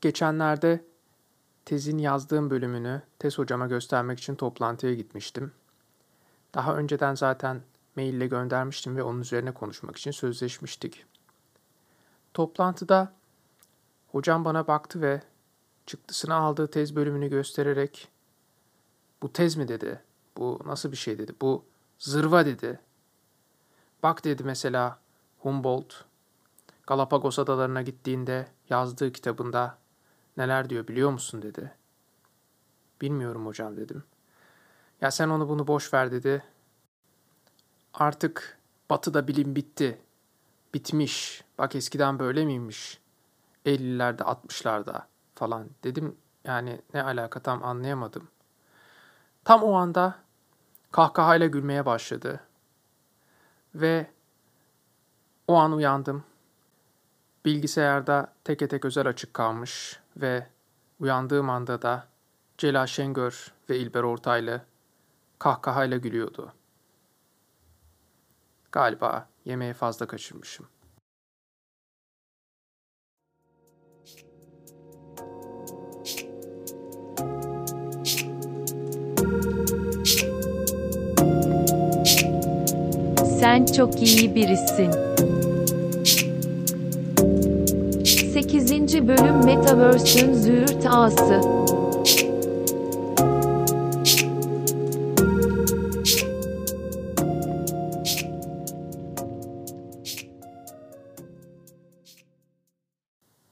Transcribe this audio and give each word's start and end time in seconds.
Geçenlerde 0.00 0.84
tezin 1.64 1.98
yazdığım 1.98 2.50
bölümünü 2.50 3.02
tez 3.18 3.38
hocama 3.38 3.66
göstermek 3.66 4.18
için 4.18 4.34
toplantıya 4.34 4.94
gitmiştim. 4.94 5.52
Daha 6.54 6.76
önceden 6.76 7.14
zaten 7.14 7.62
maille 7.96 8.26
göndermiştim 8.26 8.96
ve 8.96 9.02
onun 9.02 9.20
üzerine 9.20 9.54
konuşmak 9.54 9.96
için 9.96 10.10
sözleşmiştik. 10.10 11.06
Toplantıda 12.34 13.12
hocam 14.12 14.44
bana 14.44 14.66
baktı 14.66 15.00
ve 15.02 15.22
çıktısını 15.86 16.34
aldığı 16.34 16.66
tez 16.66 16.96
bölümünü 16.96 17.28
göstererek 17.28 18.08
bu 19.22 19.32
tez 19.32 19.56
mi 19.56 19.68
dedi, 19.68 20.02
bu 20.36 20.60
nasıl 20.64 20.92
bir 20.92 20.96
şey 20.96 21.18
dedi, 21.18 21.34
bu 21.40 21.64
zırva 21.98 22.46
dedi. 22.46 22.80
Bak 24.02 24.24
dedi 24.24 24.44
mesela 24.44 24.98
Humboldt 25.38 26.04
Galapagos 26.86 27.38
adalarına 27.38 27.82
gittiğinde 27.82 28.48
yazdığı 28.70 29.12
kitabında 29.12 29.78
neler 30.36 30.70
diyor 30.70 30.88
biliyor 30.88 31.10
musun 31.10 31.42
dedi. 31.42 31.72
Bilmiyorum 33.00 33.46
hocam 33.46 33.76
dedim. 33.76 34.04
Ya 35.00 35.10
sen 35.10 35.28
onu 35.28 35.48
bunu 35.48 35.66
boş 35.66 35.94
ver 35.94 36.12
dedi. 36.12 36.42
Artık 37.94 38.58
batıda 38.90 39.28
bilim 39.28 39.56
bitti. 39.56 39.98
Bitmiş. 40.74 41.44
Bak 41.58 41.74
eskiden 41.74 42.18
böyle 42.18 42.44
miymiş? 42.44 43.00
50'lerde 43.66 44.22
60'larda 44.22 45.02
falan 45.34 45.68
dedim. 45.84 46.16
Yani 46.44 46.80
ne 46.94 47.02
alaka 47.02 47.40
tam 47.40 47.64
anlayamadım. 47.64 48.28
Tam 49.44 49.62
o 49.62 49.72
anda 49.72 50.14
kahkahayla 50.92 51.46
gülmeye 51.46 51.86
başladı. 51.86 52.40
Ve 53.74 54.06
o 55.48 55.54
an 55.54 55.72
uyandım. 55.72 56.24
Bilgisayarda 57.44 58.32
teke 58.44 58.68
tek 58.68 58.84
özel 58.84 59.08
açık 59.08 59.34
kalmış 59.34 60.00
ve 60.16 60.46
uyandığım 61.00 61.50
anda 61.50 61.82
da 61.82 62.06
Celal 62.58 62.86
Şengör 62.86 63.52
ve 63.70 63.78
İlber 63.78 64.02
Ortaylı 64.02 64.60
kahkahayla 65.38 65.96
gülüyordu. 65.96 66.52
Galiba 68.72 69.28
yemeği 69.44 69.72
fazla 69.72 70.06
kaçırmışım. 70.06 70.66
Sen 83.40 83.66
çok 83.66 84.02
iyi 84.02 84.34
birisin. 84.34 85.05
8. 88.36 89.08
bölüm 89.08 89.44
Metaverse'ün 89.44 90.34
züğürt 90.34 90.86
ağası. 90.86 91.40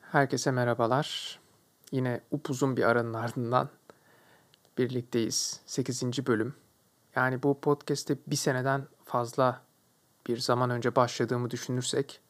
Herkese 0.01 0.51
merhabalar. 0.51 1.39
Yine 1.93 2.21
upuzun 2.31 2.77
bir 2.77 2.83
aranın 2.83 3.15
ardından 3.15 3.69
birlikteyiz. 4.79 5.61
8. 5.67 6.27
bölüm. 6.27 6.55
Yani 7.17 7.43
bu 7.43 7.61
podcast'te 7.61 8.17
bir 8.27 8.37
seneden 8.37 8.87
fazla 9.05 9.63
bir 10.27 10.39
zaman 10.39 10.71
önce 10.71 10.97
başladığımı 10.97 11.51
düşünürsek 11.51 12.21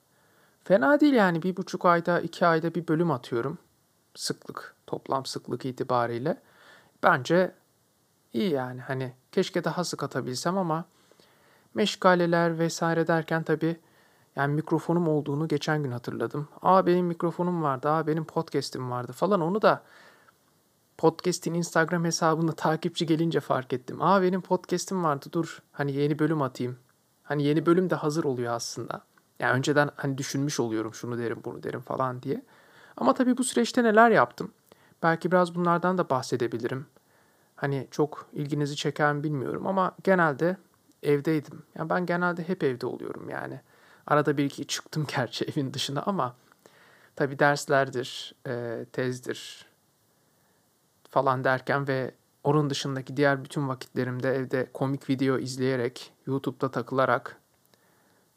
fena 0.65 1.01
değil 1.01 1.15
yani 1.15 1.43
bir 1.43 1.57
buçuk 1.57 1.85
ayda 1.85 2.21
iki 2.21 2.47
ayda 2.47 2.75
bir 2.75 2.89
bölüm 2.89 3.11
atıyorum. 3.11 3.59
Sıklık, 4.15 4.75
toplam 4.87 5.27
sıklık 5.27 5.65
itibariyle. 5.65 6.43
Bence 7.03 7.55
iyi 8.33 8.51
yani 8.51 8.81
hani 8.81 9.13
keşke 9.33 9.65
daha 9.65 9.85
sık 9.85 10.03
atabilsem 10.03 10.59
ama 10.59 10.85
meşgaleler 11.75 12.59
vesaire 12.59 13.07
derken 13.07 13.43
tabii 13.43 13.77
yani 14.37 14.55
mikrofonum 14.55 15.09
olduğunu 15.09 15.49
geçen 15.49 15.83
gün 15.83 15.91
hatırladım. 15.91 16.49
Aa 16.63 16.87
benim 16.87 17.07
mikrofonum 17.07 17.63
vardı, 17.63 17.89
aa 17.91 18.07
benim 18.07 18.25
podcast'im 18.25 18.91
vardı 18.91 19.13
falan 19.13 19.41
onu 19.41 19.63
da 19.63 19.83
podcast'in 20.99 21.55
Instagram 21.55 22.05
hesabında 22.05 22.53
takipçi 22.57 23.07
gelince 23.07 23.41
fark 23.41 23.73
ettim. 23.73 24.03
Aa 24.03 24.23
benim 24.23 24.41
podcast'im 24.41 25.05
vardı 25.05 25.27
dur 25.33 25.63
hani 25.73 25.93
yeni 25.93 26.19
bölüm 26.19 26.43
atayım. 26.43 26.79
Hani 27.23 27.43
yeni 27.43 27.67
bölüm 27.67 27.91
de 27.91 27.95
hazır 27.95 28.25
oluyor 28.25 28.53
aslında. 28.53 29.03
Yani 29.45 29.57
önceden 29.59 29.91
hani 29.97 30.19
düşünmüş 30.19 30.61
oluyorum 30.61 30.95
şunu 30.95 31.19
derim 31.19 31.41
bunu 31.45 31.63
derim 31.63 31.81
falan 31.81 32.23
diye. 32.23 32.43
Ama 32.97 33.15
tabii 33.15 33.37
bu 33.39 33.45
süreçte 33.45 33.85
neler 33.85 34.11
yaptım? 34.11 34.53
Belki 35.03 35.33
biraz 35.33 35.55
bunlardan 35.55 35.99
da 35.99 36.11
bahsedebilirim. 36.11 36.87
Hani 37.57 37.89
çok 37.91 38.27
ilginizi 38.33 38.77
çeken 38.77 39.23
bilmiyorum 39.23 39.67
ama 39.67 39.97
genelde 40.05 40.57
evdeydim. 41.03 41.63
Yani 41.79 41.91
ben 41.91 42.07
genelde 42.07 42.49
hep 42.49 42.65
evde 42.65 42.87
oluyorum 42.87 43.29
yani. 43.31 43.61
Arada 44.07 44.37
bir 44.37 44.45
iki 44.45 44.67
çıktım 44.67 45.07
gerçi 45.17 45.45
evin 45.45 45.75
dışına 45.75 46.03
ama 46.03 46.37
tabii 47.17 47.39
derslerdir, 47.39 48.35
tezdir 48.93 49.67
falan 51.11 51.45
derken 51.45 51.89
ve 51.89 52.15
onun 52.45 52.71
dışındaki 52.71 53.17
diğer 53.17 53.45
bütün 53.45 53.69
vakitlerimde 53.69 54.35
evde 54.35 54.71
komik 54.75 55.11
video 55.11 55.39
izleyerek, 55.39 56.13
YouTube'da 56.27 56.71
takılarak, 56.71 57.41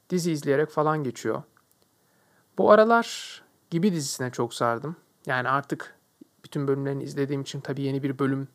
dizi 0.09 0.31
izleyerek 0.31 0.69
falan 0.69 1.03
geçiyor. 1.03 1.43
Bu 2.57 2.71
aralar 2.71 3.41
Gibi 3.69 3.93
dizisine 3.93 4.31
çok 4.31 4.53
sardım. 4.53 4.95
Yani 5.25 5.49
artık 5.49 5.95
bütün 6.43 6.67
bölümlerini 6.67 7.03
izlediğim 7.03 7.41
için 7.41 7.59
tabii 7.59 7.81
yeni 7.81 8.03
bir 8.03 8.19
bölüm 8.19 8.47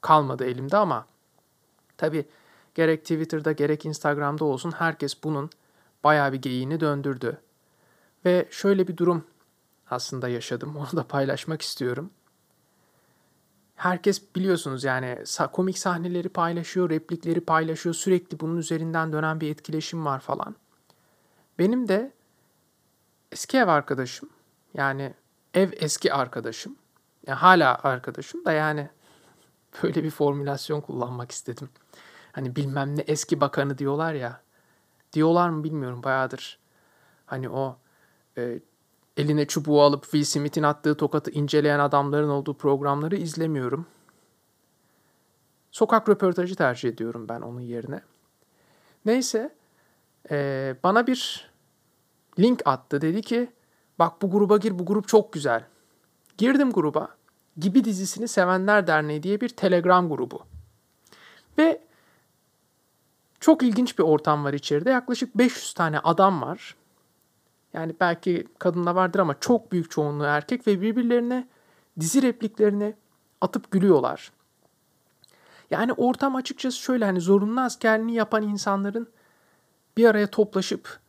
kalmadı 0.00 0.44
elimde 0.44 0.76
ama 0.76 1.06
tabii 1.96 2.26
gerek 2.74 3.00
Twitter'da 3.00 3.52
gerek 3.52 3.86
Instagram'da 3.86 4.44
olsun 4.44 4.70
herkes 4.70 5.24
bunun 5.24 5.50
bayağı 6.04 6.32
bir 6.32 6.42
geyiğini 6.42 6.80
döndürdü. 6.80 7.40
Ve 8.24 8.48
şöyle 8.50 8.88
bir 8.88 8.96
durum 8.96 9.24
aslında 9.90 10.28
yaşadım. 10.28 10.76
Onu 10.76 10.96
da 10.96 11.06
paylaşmak 11.06 11.62
istiyorum 11.62 12.10
herkes 13.76 14.34
biliyorsunuz 14.36 14.84
yani 14.84 15.18
komik 15.52 15.78
sahneleri 15.78 16.28
paylaşıyor, 16.28 16.90
replikleri 16.90 17.40
paylaşıyor. 17.40 17.94
Sürekli 17.94 18.40
bunun 18.40 18.56
üzerinden 18.56 19.12
dönen 19.12 19.40
bir 19.40 19.50
etkileşim 19.50 20.04
var 20.04 20.20
falan. 20.20 20.56
Benim 21.58 21.88
de 21.88 22.12
eski 23.32 23.58
ev 23.58 23.68
arkadaşım 23.68 24.30
yani 24.74 25.14
ev 25.54 25.70
eski 25.72 26.14
arkadaşım. 26.14 26.76
Yani 27.26 27.36
hala 27.38 27.78
arkadaşım 27.82 28.44
da 28.44 28.52
yani 28.52 28.88
böyle 29.82 30.04
bir 30.04 30.10
formülasyon 30.10 30.80
kullanmak 30.80 31.30
istedim. 31.30 31.68
Hani 32.32 32.56
bilmem 32.56 32.98
ne 32.98 33.00
eski 33.00 33.40
bakanı 33.40 33.78
diyorlar 33.78 34.14
ya. 34.14 34.40
Diyorlar 35.12 35.48
mı 35.48 35.64
bilmiyorum 35.64 36.02
bayağıdır. 36.02 36.58
Hani 37.26 37.48
o 37.48 37.76
e, 38.38 38.60
eline 39.16 39.46
çubuğu 39.46 39.82
alıp 39.82 40.02
Will 40.02 40.24
Smith'in 40.24 40.62
attığı 40.62 40.96
tokatı 40.96 41.30
inceleyen 41.30 41.78
adamların 41.78 42.28
olduğu 42.28 42.54
programları 42.54 43.16
izlemiyorum. 43.16 43.86
Sokak 45.70 46.08
röportajı 46.08 46.56
tercih 46.56 46.88
ediyorum 46.88 47.28
ben 47.28 47.40
onun 47.40 47.60
yerine. 47.60 48.02
Neyse 49.04 49.54
e, 50.30 50.76
bana 50.84 51.06
bir 51.06 51.50
link 52.38 52.62
attı. 52.64 53.00
Dedi 53.00 53.22
ki 53.22 53.52
bak 53.98 54.22
bu 54.22 54.30
gruba 54.30 54.56
gir 54.56 54.78
bu 54.78 54.86
grup 54.86 55.08
çok 55.08 55.32
güzel. 55.32 55.64
Girdim 56.38 56.72
gruba. 56.72 57.08
Gibi 57.58 57.84
dizisini 57.84 58.28
Sevenler 58.28 58.86
Derneği 58.86 59.22
diye 59.22 59.40
bir 59.40 59.48
Telegram 59.48 60.08
grubu. 60.08 60.42
Ve 61.58 61.80
çok 63.40 63.62
ilginç 63.62 63.98
bir 63.98 64.04
ortam 64.04 64.44
var 64.44 64.52
içeride. 64.52 64.90
Yaklaşık 64.90 65.38
500 65.38 65.74
tane 65.74 65.98
adam 65.98 66.42
var. 66.42 66.76
Yani 67.72 67.94
belki 68.00 68.46
kadında 68.58 68.94
vardır 68.94 69.18
ama 69.18 69.40
çok 69.40 69.72
büyük 69.72 69.90
çoğunluğu 69.90 70.24
erkek 70.24 70.66
ve 70.66 70.80
birbirlerine 70.80 71.48
dizi 72.00 72.22
repliklerini 72.22 72.94
atıp 73.40 73.70
gülüyorlar. 73.70 74.32
Yani 75.70 75.92
ortam 75.92 76.36
açıkçası 76.36 76.78
şöyle 76.78 77.04
hani 77.04 77.20
zorunlu 77.20 77.60
askerliğini 77.60 78.14
yapan 78.14 78.42
insanların 78.42 79.08
bir 79.96 80.04
araya 80.06 80.26
toplaşıp 80.26 81.00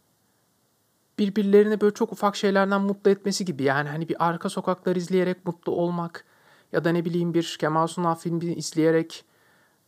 birbirlerini 1.19 1.81
böyle 1.81 1.93
çok 1.93 2.11
ufak 2.11 2.35
şeylerden 2.35 2.81
mutlu 2.81 3.11
etmesi 3.11 3.45
gibi. 3.45 3.63
Yani 3.63 3.89
hani 3.89 4.09
bir 4.09 4.27
arka 4.27 4.49
sokaklar 4.49 4.95
izleyerek 4.95 5.45
mutlu 5.45 5.71
olmak 5.71 6.25
ya 6.71 6.83
da 6.83 6.91
ne 6.91 7.05
bileyim 7.05 7.33
bir 7.33 7.57
Kemal 7.59 7.87
Sunal 7.87 8.15
filmi 8.15 8.45
izleyerek 8.45 9.25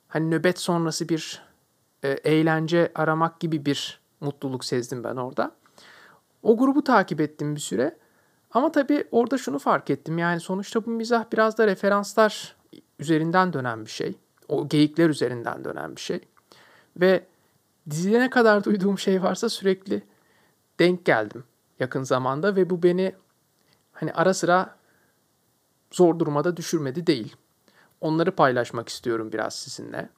hani 0.08 0.32
nöbet 0.32 0.60
sonrası 0.60 1.10
bir 1.10 1.42
e, 2.04 2.10
eğlence 2.10 2.92
aramak 2.96 3.40
gibi 3.40 3.66
bir 3.66 4.00
mutluluk 4.22 4.66
sezdim 4.66 5.04
ben 5.04 5.16
orada. 5.16 5.52
O 6.44 6.58
grubu 6.58 6.84
takip 6.84 7.22
ettim 7.22 7.56
bir 7.56 7.60
süre. 7.60 7.98
Ama 8.52 8.72
tabii 8.72 9.04
orada 9.12 9.38
şunu 9.38 9.60
fark 9.60 9.90
ettim. 9.90 10.18
Yani 10.18 10.40
sonuçta 10.40 10.86
bu 10.86 10.90
mizah 10.90 11.26
biraz 11.34 11.58
da 11.58 11.68
referanslar 11.68 12.56
üzerinden 13.00 13.54
dönen 13.54 13.86
bir 13.86 13.90
şey. 13.90 14.16
O 14.48 14.70
geyikler 14.70 15.10
üzerinden 15.10 15.64
dönen 15.64 15.96
bir 15.96 16.02
şey. 16.02 16.20
Ve 16.98 17.26
dizide 17.90 18.20
ne 18.20 18.30
kadar 18.30 18.64
duyduğum 18.64 19.00
şey 19.00 19.24
varsa 19.24 19.50
sürekli 19.50 20.04
denk 20.80 21.06
geldim 21.06 21.44
yakın 21.80 22.04
zamanda 22.04 22.56
ve 22.56 22.70
bu 22.70 22.84
beni 22.84 23.16
hani 23.92 24.14
ara 24.14 24.34
sıra 24.34 24.76
zor 25.92 26.20
duruma 26.20 26.44
da 26.44 26.58
düşürmedi 26.58 27.08
değil. 27.08 27.36
Onları 28.02 28.32
paylaşmak 28.32 28.90
istiyorum 28.90 29.32
biraz 29.32 29.56
sizinle. 29.56 30.10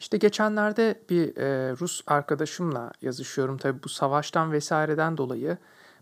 İşte 0.00 0.16
geçenlerde 0.16 1.00
bir 1.10 1.36
e, 1.36 1.72
Rus 1.80 2.02
arkadaşımla 2.06 2.92
yazışıyorum. 3.02 3.58
Tabii 3.58 3.82
bu 3.82 3.88
savaştan 3.88 4.52
vesaireden 4.52 5.16
dolayı 5.16 5.58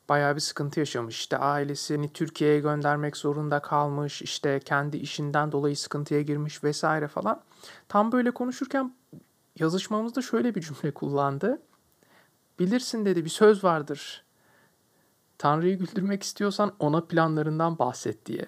bayağı 0.08 0.34
bir 0.34 0.40
sıkıntı 0.40 0.80
yaşamış. 0.80 1.18
İşte 1.18 1.38
ailesini 1.38 2.12
Türkiye'ye 2.12 2.60
göndermek 2.60 3.16
zorunda 3.16 3.62
kalmış. 3.62 4.22
İşte 4.22 4.60
kendi 4.60 4.96
işinden 4.96 5.52
dolayı 5.52 5.76
sıkıntıya 5.76 6.22
girmiş 6.22 6.64
vesaire 6.64 7.08
falan. 7.08 7.42
Tam 7.88 8.12
böyle 8.12 8.30
konuşurken 8.30 8.94
yazışmamızda 9.58 10.22
şöyle 10.22 10.54
bir 10.54 10.60
cümle 10.60 10.94
kullandı. 10.94 11.62
Bilirsin 12.58 13.04
dedi 13.04 13.24
bir 13.24 13.30
söz 13.30 13.64
vardır. 13.64 14.24
Tanrı'yı 15.38 15.78
güldürmek 15.78 16.22
istiyorsan 16.22 16.72
ona 16.78 17.00
planlarından 17.00 17.78
bahset 17.78 18.26
diye. 18.26 18.46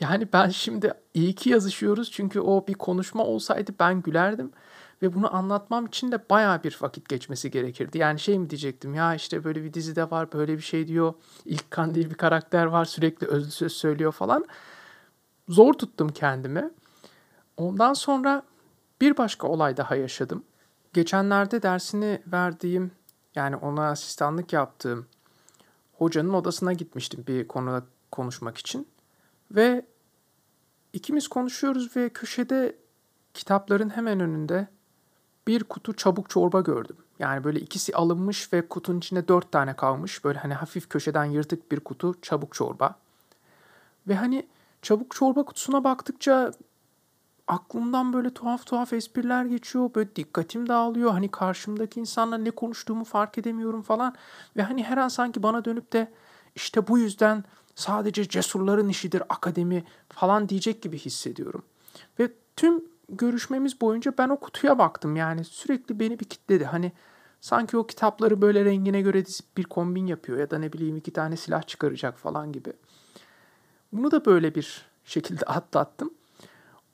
Yani 0.00 0.28
ben 0.32 0.48
şimdi 0.48 0.94
iyi 1.14 1.34
ki 1.34 1.50
yazışıyoruz 1.50 2.10
çünkü 2.10 2.40
o 2.40 2.66
bir 2.66 2.74
konuşma 2.74 3.24
olsaydı 3.24 3.72
ben 3.80 4.02
gülerdim. 4.02 4.50
Ve 5.02 5.14
bunu 5.14 5.36
anlatmam 5.36 5.86
için 5.86 6.12
de 6.12 6.28
baya 6.30 6.64
bir 6.64 6.78
vakit 6.80 7.08
geçmesi 7.08 7.50
gerekirdi. 7.50 7.98
Yani 7.98 8.20
şey 8.20 8.38
mi 8.38 8.50
diyecektim 8.50 8.94
ya 8.94 9.14
işte 9.14 9.44
böyle 9.44 9.64
bir 9.64 9.74
dizide 9.74 10.10
var 10.10 10.32
böyle 10.32 10.56
bir 10.56 10.62
şey 10.62 10.86
diyor. 10.86 11.14
İlk 11.44 11.70
kan 11.70 11.94
diye 11.94 12.10
bir 12.10 12.14
karakter 12.14 12.66
var 12.66 12.84
sürekli 12.84 13.26
özlü 13.26 13.50
söz 13.50 13.72
söylüyor 13.72 14.12
falan. 14.12 14.44
Zor 15.48 15.74
tuttum 15.74 16.08
kendimi. 16.08 16.70
Ondan 17.56 17.94
sonra 17.94 18.42
bir 19.04 19.16
başka 19.16 19.48
olay 19.48 19.76
daha 19.76 19.96
yaşadım. 19.96 20.44
Geçenlerde 20.92 21.62
dersini 21.62 22.22
verdiğim 22.26 22.90
yani 23.34 23.56
ona 23.56 23.88
asistanlık 23.88 24.52
yaptığım 24.52 25.06
hocanın 25.98 26.32
odasına 26.32 26.72
gitmiştim 26.72 27.24
bir 27.26 27.48
konuda 27.48 27.82
konuşmak 28.10 28.58
için. 28.58 28.88
Ve 29.50 29.86
ikimiz 30.92 31.28
konuşuyoruz 31.28 31.96
ve 31.96 32.08
köşede 32.08 32.76
kitapların 33.34 33.90
hemen 33.90 34.20
önünde 34.20 34.68
bir 35.46 35.64
kutu 35.64 35.96
çabuk 35.96 36.30
çorba 36.30 36.60
gördüm. 36.60 36.96
Yani 37.18 37.44
böyle 37.44 37.60
ikisi 37.60 37.96
alınmış 37.96 38.52
ve 38.52 38.68
kutunun 38.68 38.98
içinde 38.98 39.28
dört 39.28 39.52
tane 39.52 39.76
kalmış. 39.76 40.24
Böyle 40.24 40.38
hani 40.38 40.54
hafif 40.54 40.88
köşeden 40.88 41.24
yırtık 41.24 41.72
bir 41.72 41.80
kutu 41.80 42.20
çabuk 42.22 42.54
çorba. 42.54 42.98
Ve 44.08 44.14
hani 44.14 44.46
çabuk 44.82 45.14
çorba 45.14 45.44
kutusuna 45.44 45.84
baktıkça 45.84 46.52
aklımdan 47.48 48.12
böyle 48.12 48.34
tuhaf 48.34 48.66
tuhaf 48.66 48.92
espriler 48.92 49.44
geçiyor. 49.44 49.90
Böyle 49.94 50.16
dikkatim 50.16 50.68
dağılıyor. 50.68 51.10
Hani 51.10 51.30
karşımdaki 51.30 52.00
insanla 52.00 52.38
ne 52.38 52.50
konuştuğumu 52.50 53.04
fark 53.04 53.38
edemiyorum 53.38 53.82
falan. 53.82 54.14
Ve 54.56 54.62
hani 54.62 54.84
her 54.84 54.96
an 54.96 55.08
sanki 55.08 55.42
bana 55.42 55.64
dönüp 55.64 55.92
de 55.92 56.12
işte 56.54 56.88
bu 56.88 56.98
yüzden 56.98 57.44
sadece 57.74 58.28
cesurların 58.28 58.88
işidir 58.88 59.22
akademi 59.28 59.84
falan 60.08 60.48
diyecek 60.48 60.82
gibi 60.82 60.98
hissediyorum. 60.98 61.62
Ve 62.20 62.32
tüm 62.56 62.84
görüşmemiz 63.08 63.80
boyunca 63.80 64.12
ben 64.18 64.28
o 64.28 64.40
kutuya 64.40 64.78
baktım. 64.78 65.16
Yani 65.16 65.44
sürekli 65.44 66.00
beni 66.00 66.20
bir 66.20 66.24
kitledi. 66.24 66.64
Hani 66.64 66.92
sanki 67.40 67.76
o 67.76 67.86
kitapları 67.86 68.42
böyle 68.42 68.64
rengine 68.64 69.00
göre 69.00 69.26
dizip 69.26 69.56
bir 69.56 69.64
kombin 69.64 70.06
yapıyor 70.06 70.38
ya 70.38 70.50
da 70.50 70.58
ne 70.58 70.72
bileyim 70.72 70.96
iki 70.96 71.10
tane 71.10 71.36
silah 71.36 71.62
çıkaracak 71.62 72.18
falan 72.18 72.52
gibi. 72.52 72.72
Bunu 73.92 74.10
da 74.10 74.24
böyle 74.24 74.54
bir 74.54 74.86
şekilde 75.04 75.44
atlattım. 75.46 76.10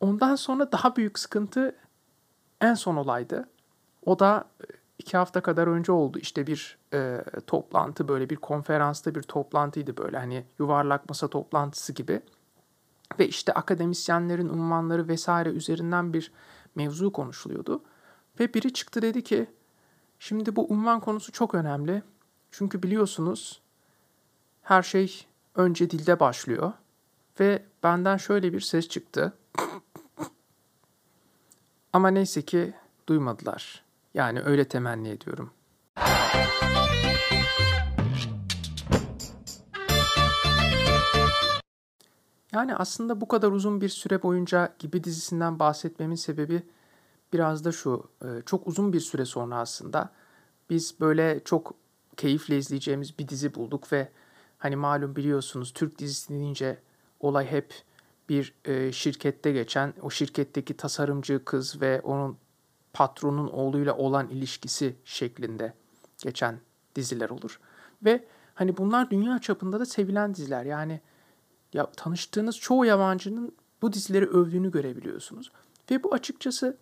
Ondan 0.00 0.37
sonra 0.37 0.73
daha 0.73 0.97
büyük 0.97 1.19
sıkıntı 1.19 1.76
en 2.61 2.75
son 2.75 2.97
olaydı. 2.97 3.49
O 4.06 4.19
da 4.19 4.44
e, 4.61 4.64
iki 4.99 5.17
hafta 5.17 5.41
kadar 5.41 5.67
önce 5.67 5.93
oldu. 5.93 6.19
İşte 6.19 6.47
bir 6.47 6.79
e, 6.93 7.25
toplantı 7.47 8.08
böyle 8.08 8.31
bir 8.31 8.37
konferansta 8.37 9.14
bir 9.14 9.23
toplantıydı 9.23 9.97
böyle 9.97 10.19
hani 10.19 10.44
yuvarlak 10.58 11.08
masa 11.08 11.29
toplantısı 11.29 11.93
gibi. 11.93 12.23
Ve 13.19 13.29
işte 13.29 13.52
akademisyenlerin 13.52 14.49
unvanları 14.49 15.08
vesaire 15.08 15.49
üzerinden 15.49 16.12
bir 16.12 16.32
mevzu 16.75 17.12
konuşuluyordu. 17.12 17.82
Ve 18.41 18.55
biri 18.55 18.73
çıktı 18.73 19.03
dedi 19.03 19.25
ki 19.25 19.46
şimdi 20.19 20.56
bu 20.56 20.73
unvan 20.73 21.00
konusu 21.00 21.32
çok 21.32 21.55
önemli. 21.55 22.03
Çünkü 22.50 22.82
biliyorsunuz 22.82 23.61
her 24.62 24.82
şey 24.82 25.26
önce 25.55 25.91
dilde 25.91 26.20
başlıyor. 26.20 26.73
Ve 27.41 27.62
benden 27.82 28.17
şöyle 28.17 28.53
bir 28.53 28.61
ses 28.61 28.88
çıktı. 28.88 29.32
Ama 31.93 32.09
neyse 32.09 32.43
ki 32.43 32.75
duymadılar. 33.09 33.83
Yani 34.15 34.41
öyle 34.41 34.65
temenni 34.65 35.09
ediyorum. 35.09 35.51
Yani 42.53 42.75
aslında 42.77 43.21
bu 43.21 43.29
kadar 43.29 43.53
uzun 43.53 43.81
bir 43.81 43.89
süre 43.89 44.23
boyunca 44.23 44.75
gibi 44.79 45.05
dizisinden 45.05 45.59
bahsetmemin 45.59 46.15
sebebi 46.15 46.63
biraz 47.33 47.65
da 47.65 47.73
şu. 47.73 48.11
E, 48.25 48.29
çok 48.47 48.67
uzun 48.67 48.93
bir 48.93 49.01
süre 49.01 49.25
sonra 49.25 49.59
aslında 49.59 50.11
biz 50.71 51.01
böyle 51.01 51.41
çok 51.45 51.75
keyifle 52.17 52.59
izleyeceğimiz 52.59 53.19
bir 53.19 53.29
dizi 53.29 53.55
bulduk 53.55 53.93
ve 53.93 54.09
hani 54.59 54.77
malum 54.77 55.17
biliyorsunuz 55.17 55.73
Türk 55.73 55.99
dizisi 55.99 56.29
deyince 56.29 56.79
olay 57.21 57.47
hep 57.47 57.75
bir 58.31 58.55
e, 58.65 58.93
şirkette 58.93 59.53
geçen 59.53 59.94
o 60.03 60.11
şirketteki 60.11 60.77
tasarımcı 60.77 61.44
kız 61.44 61.81
ve 61.81 62.00
onun 62.00 62.37
patronun 62.93 63.49
oğluyla 63.49 63.97
olan 63.97 64.29
ilişkisi 64.29 64.97
şeklinde 65.05 65.75
geçen 66.23 66.61
diziler 66.94 67.31
olur. 67.31 67.61
Ve 68.05 68.25
hani 68.55 68.77
bunlar 68.77 69.11
dünya 69.11 69.38
çapında 69.38 69.81
da 69.81 69.87
sevilen 69.87 70.35
diziler. 70.35 70.65
Yani 70.65 71.00
ya 71.73 71.91
tanıştığınız 71.91 72.59
çoğu 72.59 72.85
yabancının 72.85 73.53
bu 73.82 73.93
dizileri 73.93 74.27
övdüğünü 74.27 74.71
görebiliyorsunuz. 74.71 75.53
Ve 75.91 76.03
bu 76.03 76.15
açıkçası 76.15 76.77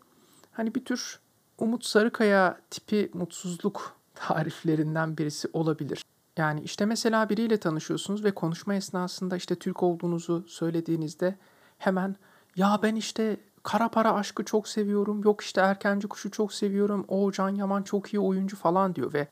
hani 0.52 0.74
bir 0.74 0.84
tür 0.84 1.20
Umut 1.58 1.84
Sarıkaya 1.84 2.60
tipi 2.70 3.10
mutsuzluk 3.14 3.96
tariflerinden 4.14 5.18
birisi 5.18 5.48
olabilir. 5.52 6.04
Yani 6.38 6.60
işte 6.60 6.86
mesela 6.86 7.28
biriyle 7.28 7.60
tanışıyorsunuz 7.60 8.24
ve 8.24 8.30
konuşma 8.30 8.74
esnasında 8.74 9.36
işte 9.36 9.54
Türk 9.54 9.82
olduğunuzu 9.82 10.44
söylediğinizde 10.48 11.38
hemen 11.78 12.16
ya 12.56 12.78
ben 12.82 12.96
işte 12.96 13.36
kara 13.62 13.88
para 13.88 14.14
aşkı 14.14 14.44
çok 14.44 14.68
seviyorum, 14.68 15.24
yok 15.24 15.40
işte 15.40 15.60
erkenci 15.60 16.08
kuşu 16.08 16.30
çok 16.30 16.52
seviyorum, 16.52 17.04
o 17.08 17.32
Can 17.32 17.48
Yaman 17.48 17.82
çok 17.82 18.14
iyi 18.14 18.20
oyuncu 18.20 18.56
falan 18.56 18.94
diyor 18.94 19.12
ve 19.12 19.28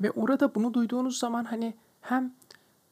ve 0.00 0.10
orada 0.10 0.54
bunu 0.54 0.74
duyduğunuz 0.74 1.18
zaman 1.18 1.44
hani 1.44 1.74
hem 2.00 2.34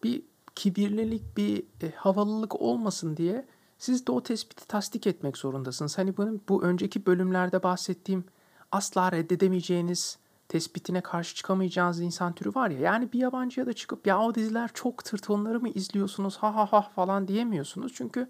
bir 0.03 0.23
kibirlilik, 0.55 1.37
bir 1.37 1.63
e, 1.83 1.91
havalılık 1.97 2.61
olmasın 2.61 3.17
diye 3.17 3.47
siz 3.79 4.07
de 4.07 4.13
o 4.13 4.23
tespiti 4.23 4.67
tasdik 4.67 5.07
etmek 5.07 5.37
zorundasınız. 5.37 5.99
Hani 5.99 6.17
bunun 6.17 6.41
bu 6.49 6.63
önceki 6.63 7.07
bölümlerde 7.07 7.63
bahsettiğim 7.63 8.25
asla 8.73 9.13
reddedemeyeceğiniz 9.13 10.19
tespitine 10.55 11.01
karşı 11.01 11.35
çıkamayacağınız 11.35 12.01
insan 12.01 12.33
türü 12.33 12.55
var 12.55 12.71
ya. 12.71 12.79
Yani 12.79 13.13
bir 13.13 13.19
yabancıya 13.19 13.67
da 13.67 13.73
çıkıp 13.73 14.07
ya 14.07 14.21
o 14.21 14.35
diziler 14.35 14.71
çok 14.75 15.05
tırt 15.05 15.31
onları 15.31 15.61
mı 15.61 15.69
izliyorsunuz 15.69 16.37
ha 16.37 16.55
ha 16.55 16.73
ha 16.73 16.83
falan 16.83 17.29
diyemiyorsunuz. 17.29 17.93
Çünkü 17.95 18.29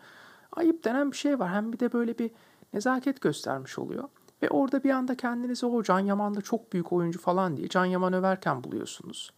ayıp 0.52 0.84
denen 0.84 1.12
bir 1.12 1.16
şey 1.16 1.38
var. 1.38 1.52
Hem 1.52 1.72
bir 1.72 1.80
de 1.80 1.92
böyle 1.92 2.18
bir 2.18 2.30
nezaket 2.72 3.20
göstermiş 3.20 3.78
oluyor. 3.78 4.08
Ve 4.42 4.50
orada 4.50 4.84
bir 4.84 4.90
anda 4.90 5.16
kendinizi 5.16 5.66
o 5.66 5.82
Can 5.82 5.98
Yaman 5.98 6.34
da 6.34 6.40
çok 6.40 6.72
büyük 6.72 6.92
oyuncu 6.92 7.20
falan 7.20 7.56
diye 7.56 7.68
Can 7.68 7.84
Yaman 7.84 8.12
överken 8.12 8.64
buluyorsunuz. 8.64 9.32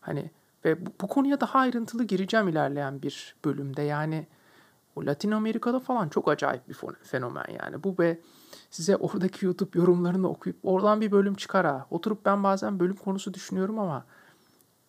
Hani 0.00 0.30
ve 0.64 0.86
bu, 0.86 0.90
bu 1.00 1.06
konuya 1.06 1.40
daha 1.40 1.58
ayrıntılı 1.58 2.04
gireceğim 2.04 2.48
ilerleyen 2.48 3.02
bir 3.02 3.36
bölümde. 3.44 3.82
Yani 3.82 4.26
o 4.96 5.06
Latin 5.06 5.30
Amerika'da 5.30 5.80
falan 5.80 6.08
çok 6.08 6.28
acayip 6.28 6.68
bir 6.68 6.76
fenomen 7.02 7.46
yani. 7.62 7.84
Bu 7.84 7.96
ve 7.98 8.20
size 8.70 8.96
oradaki 8.96 9.46
YouTube 9.46 9.78
yorumlarını 9.78 10.28
okuyup 10.28 10.58
oradan 10.62 11.00
bir 11.00 11.12
bölüm 11.12 11.34
çıkar 11.34 11.66
ha. 11.66 11.86
Oturup 11.90 12.24
ben 12.24 12.42
bazen 12.42 12.80
bölüm 12.80 12.96
konusu 12.96 13.34
düşünüyorum 13.34 13.78
ama 13.78 14.04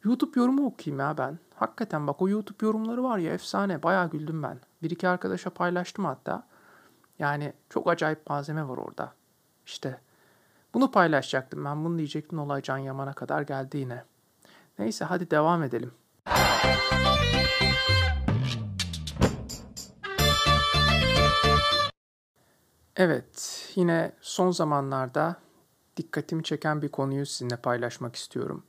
YouTube 0.04 0.40
yorumu 0.40 0.66
okuyayım 0.66 1.00
ya 1.00 1.18
ben. 1.18 1.40
Hakikaten 1.56 2.08
bak 2.08 2.22
o 2.22 2.30
YouTube 2.30 2.66
yorumları 2.66 3.04
var 3.04 3.18
ya 3.18 3.34
efsane. 3.34 3.84
Bayağı 3.84 4.10
güldüm 4.10 4.44
ben. 4.44 4.60
Bir 4.84 4.90
iki 4.90 5.08
arkadaşa 5.08 5.50
paylaştım 5.50 6.06
hatta. 6.06 6.44
Yani 7.20 7.54
çok 7.70 7.90
acayip 7.90 8.30
malzeme 8.30 8.68
var 8.68 8.78
orada. 8.78 9.14
İşte 9.66 10.00
bunu 10.74 10.92
paylaşacaktım 10.92 11.66
ben. 11.66 11.86
Bunu 11.86 11.98
diyecektim 11.98 12.40
olay 12.40 12.62
Can 12.62 12.78
Yaman'a 12.78 13.14
kadar 13.14 13.42
geldi 13.42 13.78
yine. 13.78 14.04
Neyse 14.80 15.06
hadi 15.06 15.32
devam 15.32 15.64
edelim. 15.64 15.92
Evet, 22.96 23.72
yine 23.76 24.12
son 24.22 24.52
zamanlarda 24.52 25.36
dikkatimi 25.98 26.44
çeken 26.44 26.82
bir 26.82 26.90
konuyu 26.90 27.26
sizinle 27.26 27.56
paylaşmak 27.56 28.16
istiyorum. 28.16 28.64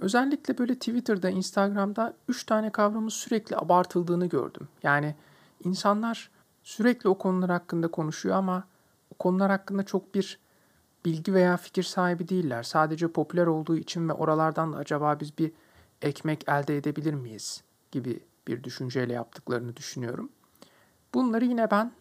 Özellikle 0.00 0.58
böyle 0.58 0.74
Twitter'da, 0.74 1.30
Instagram'da 1.30 2.16
üç 2.28 2.44
tane 2.44 2.70
kavramın 2.70 3.08
sürekli 3.08 3.56
abartıldığını 3.56 4.26
gördüm. 4.26 4.68
Yani 4.82 5.14
insanlar 5.64 6.30
sürekli 6.62 7.08
o 7.08 7.18
konular 7.18 7.50
hakkında 7.50 7.88
konuşuyor 7.88 8.36
ama 8.36 8.64
o 9.14 9.14
konular 9.14 9.50
hakkında 9.50 9.82
çok 9.82 10.14
bir 10.14 10.38
bilgi 11.04 11.34
veya 11.34 11.56
fikir 11.56 11.82
sahibi 11.82 12.28
değiller. 12.28 12.62
Sadece 12.62 13.08
popüler 13.08 13.46
olduğu 13.46 13.76
için 13.76 14.08
ve 14.08 14.12
oralardan 14.12 14.72
da 14.72 14.76
acaba 14.76 15.20
biz 15.20 15.38
bir 15.38 15.52
ekmek 16.02 16.48
elde 16.48 16.76
edebilir 16.76 17.14
miyiz 17.14 17.64
gibi 17.92 18.20
bir 18.48 18.64
düşünceyle 18.64 19.12
yaptıklarını 19.12 19.76
düşünüyorum. 19.76 20.30
Bunları 21.14 21.44
yine 21.44 21.70
ben 21.70 21.92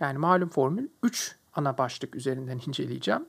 yani 0.00 0.18
malum 0.18 0.48
formül 0.48 0.88
3 1.02 1.36
ana 1.54 1.78
başlık 1.78 2.16
üzerinden 2.16 2.60
inceleyeceğim. 2.66 3.26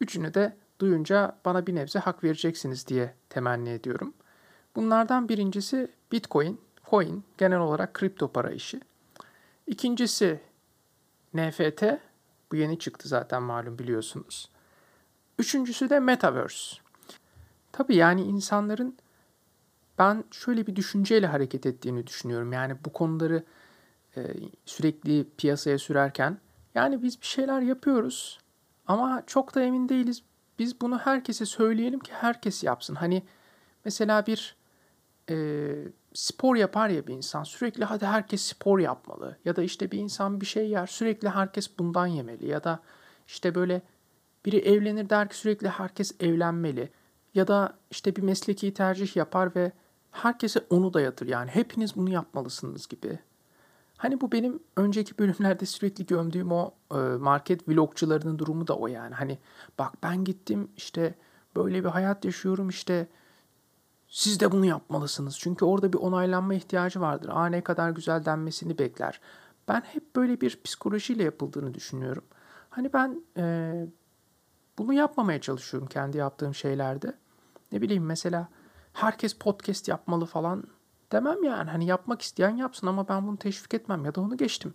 Üçünü 0.00 0.34
de 0.34 0.56
duyunca 0.78 1.38
bana 1.44 1.66
bir 1.66 1.74
nebze 1.74 1.98
hak 1.98 2.24
vereceksiniz 2.24 2.86
diye 2.86 3.14
temenni 3.30 3.68
ediyorum. 3.68 4.14
Bunlardan 4.76 5.28
birincisi 5.28 5.90
Bitcoin, 6.12 6.60
coin, 6.90 7.24
genel 7.38 7.58
olarak 7.58 7.94
kripto 7.94 8.32
para 8.32 8.50
işi. 8.50 8.80
İkincisi 9.66 10.40
NFT, 11.34 11.84
bu 12.52 12.56
yeni 12.56 12.78
çıktı 12.78 13.08
zaten 13.08 13.42
malum 13.42 13.78
biliyorsunuz. 13.78 14.50
Üçüncüsü 15.38 15.90
de 15.90 16.00
Metaverse. 16.00 16.76
Tabii 17.72 17.96
yani 17.96 18.22
insanların 18.22 18.96
ben 19.98 20.24
şöyle 20.30 20.66
bir 20.66 20.76
düşünceyle 20.76 21.26
hareket 21.26 21.66
ettiğini 21.66 22.06
düşünüyorum. 22.06 22.52
Yani 22.52 22.76
bu 22.84 22.92
konuları 22.92 23.44
sürekli 24.64 25.26
piyasaya 25.38 25.78
sürerken 25.78 26.38
yani 26.74 27.02
biz 27.02 27.20
bir 27.20 27.26
şeyler 27.26 27.60
yapıyoruz 27.60 28.38
ama 28.86 29.22
çok 29.26 29.54
da 29.54 29.62
emin 29.62 29.88
değiliz. 29.88 30.22
Biz 30.58 30.80
bunu 30.80 30.98
herkese 30.98 31.46
söyleyelim 31.46 32.00
ki 32.00 32.12
herkes 32.12 32.64
yapsın. 32.64 32.94
Hani 32.94 33.22
mesela 33.84 34.26
bir 34.26 34.56
e, 35.30 35.36
spor 36.14 36.56
yapar 36.56 36.88
ya 36.88 37.06
bir 37.06 37.14
insan 37.14 37.42
sürekli 37.42 37.84
hadi 37.84 38.06
herkes 38.06 38.42
spor 38.42 38.78
yapmalı 38.78 39.36
ya 39.44 39.56
da 39.56 39.62
işte 39.62 39.90
bir 39.90 39.98
insan 39.98 40.40
bir 40.40 40.46
şey 40.46 40.68
yer 40.68 40.86
sürekli 40.86 41.28
herkes 41.28 41.78
bundan 41.78 42.06
yemeli 42.06 42.46
ya 42.46 42.64
da 42.64 42.80
işte 43.26 43.54
böyle 43.54 43.82
biri 44.44 44.56
evlenir 44.56 45.10
der 45.10 45.28
ki 45.28 45.36
sürekli 45.36 45.68
herkes 45.68 46.14
evlenmeli 46.20 46.90
ya 47.34 47.48
da 47.48 47.78
işte 47.90 48.16
bir 48.16 48.22
mesleki 48.22 48.74
tercih 48.74 49.16
yapar 49.16 49.54
ve 49.54 49.72
herkese 50.10 50.60
onu 50.70 50.94
dayatır 50.94 51.26
yani 51.26 51.50
hepiniz 51.50 51.96
bunu 51.96 52.10
yapmalısınız 52.10 52.88
gibi. 52.88 53.18
Hani 54.04 54.20
bu 54.20 54.32
benim 54.32 54.60
önceki 54.76 55.18
bölümlerde 55.18 55.66
sürekli 55.66 56.06
gömdüğüm 56.06 56.52
o 56.52 56.74
e, 56.90 56.96
market 56.98 57.68
vlogçularının 57.68 58.38
durumu 58.38 58.66
da 58.66 58.76
o 58.76 58.86
yani. 58.86 59.14
Hani 59.14 59.38
bak 59.78 59.92
ben 60.02 60.24
gittim 60.24 60.68
işte 60.76 61.14
böyle 61.56 61.84
bir 61.84 61.88
hayat 61.88 62.24
yaşıyorum 62.24 62.68
işte 62.68 63.08
siz 64.08 64.40
de 64.40 64.52
bunu 64.52 64.64
yapmalısınız. 64.66 65.38
Çünkü 65.38 65.64
orada 65.64 65.92
bir 65.92 65.98
onaylanma 65.98 66.54
ihtiyacı 66.54 67.00
vardır. 67.00 67.28
Aa 67.32 67.46
ne 67.46 67.60
kadar 67.60 67.90
güzel 67.90 68.24
denmesini 68.24 68.78
bekler. 68.78 69.20
Ben 69.68 69.80
hep 69.80 70.16
böyle 70.16 70.40
bir 70.40 70.60
psikolojiyle 70.64 71.22
yapıldığını 71.22 71.74
düşünüyorum. 71.74 72.24
Hani 72.70 72.92
ben 72.92 73.22
e, 73.36 73.74
bunu 74.78 74.92
yapmamaya 74.92 75.40
çalışıyorum 75.40 75.88
kendi 75.88 76.16
yaptığım 76.18 76.54
şeylerde. 76.54 77.14
Ne 77.72 77.80
bileyim 77.80 78.04
mesela 78.04 78.48
herkes 78.92 79.34
podcast 79.34 79.88
yapmalı 79.88 80.26
falan 80.26 80.64
demem 81.14 81.44
yani. 81.44 81.70
Hani 81.70 81.86
yapmak 81.86 82.22
isteyen 82.22 82.56
yapsın 82.56 82.86
ama 82.86 83.08
ben 83.08 83.26
bunu 83.26 83.36
teşvik 83.36 83.74
etmem 83.74 84.04
ya 84.04 84.14
da 84.14 84.20
onu 84.20 84.36
geçtim. 84.36 84.74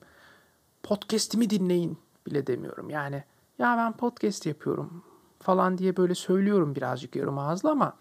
Podcast'imi 0.84 1.50
dinleyin 1.50 1.98
bile 2.28 2.48
demiyorum. 2.48 2.90
Yani 2.90 3.24
ya 3.60 3.78
ben 3.78 3.98
podcast 3.98 4.46
yapıyorum 4.46 5.04
falan 5.40 5.78
diye 5.78 5.98
böyle 5.98 6.16
söylüyorum 6.16 6.76
birazcık 6.76 7.16
yarım 7.16 7.38
ağızla 7.38 7.72
ama 7.72 7.94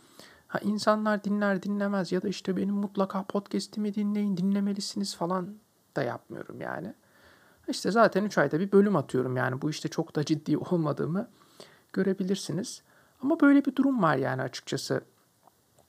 ha 0.48 0.58
insanlar 0.62 1.24
dinler 1.24 1.62
dinlemez 1.62 2.12
ya 2.12 2.22
da 2.22 2.28
işte 2.28 2.56
benim 2.56 2.74
mutlaka 2.74 3.22
podcast'imi 3.22 3.94
dinleyin 3.94 4.36
dinlemelisiniz 4.36 5.16
falan 5.16 5.54
da 5.96 6.02
yapmıyorum 6.02 6.60
yani. 6.60 6.94
İşte 7.68 7.90
zaten 7.90 8.24
3 8.24 8.38
ayda 8.38 8.60
bir 8.60 8.72
bölüm 8.72 8.96
atıyorum 8.96 9.36
yani 9.36 9.62
bu 9.62 9.70
işte 9.70 9.88
çok 9.88 10.16
da 10.16 10.24
ciddi 10.24 10.58
olmadığımı 10.70 11.28
görebilirsiniz. 11.92 12.82
Ama 13.22 13.40
böyle 13.40 13.64
bir 13.64 13.76
durum 13.76 14.02
var 14.02 14.16
yani 14.16 14.42
açıkçası. 14.42 15.00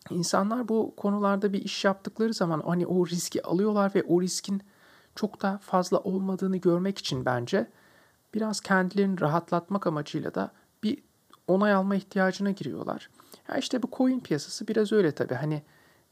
İnsanlar 0.09 0.67
bu 0.67 0.93
konularda 0.97 1.53
bir 1.53 1.61
iş 1.61 1.85
yaptıkları 1.85 2.33
zaman 2.33 2.59
hani 2.65 2.87
o 2.87 3.07
riski 3.07 3.43
alıyorlar 3.43 3.91
ve 3.95 4.03
o 4.03 4.21
riskin 4.21 4.61
çok 5.15 5.41
da 5.41 5.59
fazla 5.61 5.97
olmadığını 5.97 6.57
görmek 6.57 6.97
için 6.97 7.25
bence 7.25 7.67
biraz 8.33 8.61
kendilerini 8.61 9.21
rahatlatmak 9.21 9.87
amacıyla 9.87 10.35
da 10.35 10.51
bir 10.83 11.03
onay 11.47 11.73
alma 11.73 11.95
ihtiyacına 11.95 12.51
giriyorlar. 12.51 13.09
Ya 13.49 13.57
işte 13.57 13.83
bu 13.83 13.89
coin 13.97 14.19
piyasası 14.19 14.67
biraz 14.67 14.91
öyle 14.91 15.11
tabii. 15.11 15.33
Hani 15.33 15.63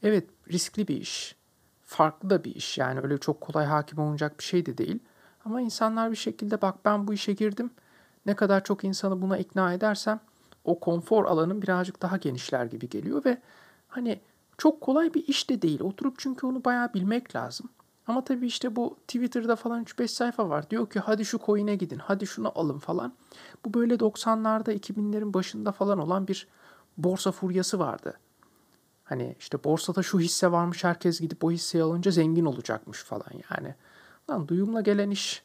evet 0.02 0.28
riskli 0.52 0.88
bir 0.88 0.96
iş. 0.96 1.36
Farklı 1.84 2.30
da 2.30 2.44
bir 2.44 2.54
iş. 2.54 2.78
Yani 2.78 3.00
öyle 3.00 3.18
çok 3.18 3.40
kolay 3.40 3.66
hakim 3.66 3.98
olunacak 3.98 4.38
bir 4.38 4.44
şey 4.44 4.66
de 4.66 4.78
değil. 4.78 4.98
Ama 5.44 5.60
insanlar 5.60 6.10
bir 6.10 6.16
şekilde 6.16 6.62
bak 6.62 6.84
ben 6.84 7.06
bu 7.06 7.14
işe 7.14 7.32
girdim. 7.32 7.70
Ne 8.26 8.36
kadar 8.36 8.64
çok 8.64 8.84
insanı 8.84 9.22
buna 9.22 9.38
ikna 9.38 9.72
edersem 9.72 10.20
o 10.64 10.80
konfor 10.80 11.24
alanın 11.24 11.62
birazcık 11.62 12.02
daha 12.02 12.16
genişler 12.16 12.64
gibi 12.64 12.88
geliyor 12.88 13.24
ve 13.24 13.38
Hani 13.88 14.20
çok 14.58 14.80
kolay 14.80 15.14
bir 15.14 15.28
iş 15.28 15.50
de 15.50 15.62
değil. 15.62 15.80
Oturup 15.80 16.18
çünkü 16.18 16.46
onu 16.46 16.64
bayağı 16.64 16.94
bilmek 16.94 17.36
lazım. 17.36 17.70
Ama 18.06 18.24
tabii 18.24 18.46
işte 18.46 18.76
bu 18.76 18.96
Twitter'da 19.08 19.56
falan 19.56 19.84
3-5 19.84 20.08
sayfa 20.08 20.48
var. 20.48 20.70
Diyor 20.70 20.90
ki 20.90 21.00
hadi 21.00 21.24
şu 21.24 21.38
coin'e 21.38 21.76
gidin, 21.76 21.98
hadi 21.98 22.26
şunu 22.26 22.52
alın 22.54 22.78
falan. 22.78 23.12
Bu 23.64 23.74
böyle 23.74 23.94
90'larda 23.94 24.72
2000'lerin 24.72 25.34
başında 25.34 25.72
falan 25.72 25.98
olan 25.98 26.28
bir 26.28 26.48
borsa 26.96 27.32
furyası 27.32 27.78
vardı. 27.78 28.18
Hani 29.04 29.36
işte 29.38 29.64
borsada 29.64 30.02
şu 30.02 30.20
hisse 30.20 30.52
varmış 30.52 30.84
herkes 30.84 31.20
gidip 31.20 31.44
o 31.44 31.50
hisseyi 31.50 31.84
alınca 31.84 32.10
zengin 32.10 32.44
olacakmış 32.44 33.04
falan 33.04 33.32
yani. 33.50 33.74
Lan 34.30 34.48
duyumla 34.48 34.80
gelen 34.80 35.10
iş 35.10 35.42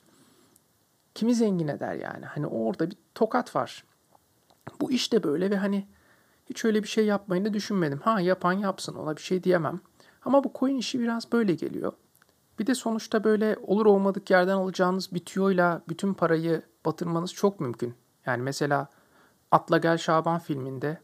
kimi 1.16 1.36
zengin 1.36 1.68
eder 1.68 1.94
yani? 1.94 2.26
Hani 2.26 2.48
orada 2.48 2.92
bir 2.92 2.98
tokat 3.16 3.56
var. 3.56 3.84
Bu 4.82 4.92
iş 4.92 5.14
de 5.14 5.24
böyle 5.24 5.52
ve 5.52 5.58
hani 5.58 5.88
hiç 6.54 6.66
öyle 6.66 6.84
bir 6.84 6.88
şey 6.88 7.06
yapmayı 7.06 7.46
da 7.46 7.54
düşünmedim. 7.54 8.00
Ha 8.00 8.22
yapan 8.22 8.54
yapsın 8.54 8.96
ona 8.96 9.16
bir 9.16 9.22
şey 9.22 9.44
diyemem. 9.44 9.82
Ama 10.26 10.44
bu 10.44 10.52
coin 10.60 10.78
işi 10.78 11.00
biraz 11.00 11.32
böyle 11.32 11.54
geliyor. 11.54 11.94
Bir 12.60 12.68
de 12.68 12.76
sonuçta 12.76 13.24
böyle 13.24 13.58
olur 13.68 13.86
olmadık 13.86 14.30
yerden 14.30 14.56
alacağınız 14.56 15.14
bir 15.14 15.26
tüyoyla 15.26 15.82
bütün 15.90 16.14
parayı 16.14 16.62
batırmanız 16.86 17.34
çok 17.34 17.60
mümkün. 17.60 17.96
Yani 18.26 18.44
mesela 18.44 18.88
Atla 19.52 19.78
Gel 19.78 19.98
Şaban 19.98 20.40
filminde 20.40 21.02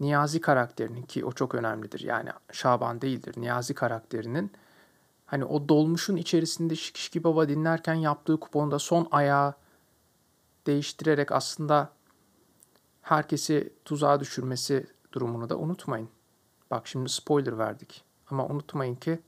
Niyazi 0.00 0.40
karakterinin 0.40 1.02
ki 1.02 1.24
o 1.24 1.32
çok 1.32 1.54
önemlidir. 1.54 2.00
Yani 2.00 2.30
Şaban 2.52 3.00
değildir. 3.00 3.34
Niyazi 3.36 3.74
karakterinin 3.74 4.52
hani 5.26 5.44
o 5.44 5.68
dolmuşun 5.68 6.16
içerisinde 6.16 6.76
Şikişki 6.76 7.24
Baba 7.24 7.48
dinlerken 7.48 7.94
yaptığı 7.94 8.40
kuponda 8.40 8.78
son 8.78 9.08
ayağı 9.10 9.54
değiştirerek 10.66 11.32
aslında 11.32 11.90
herkesi 13.04 13.72
tuzağa 13.84 14.20
düşürmesi 14.20 14.86
durumunu 15.12 15.48
da 15.48 15.58
unutmayın. 15.58 16.08
Bak 16.70 16.86
şimdi 16.86 17.08
spoiler 17.08 17.58
verdik. 17.58 18.04
Ama 18.30 18.46
unutmayın 18.46 18.94
ki 18.94 19.20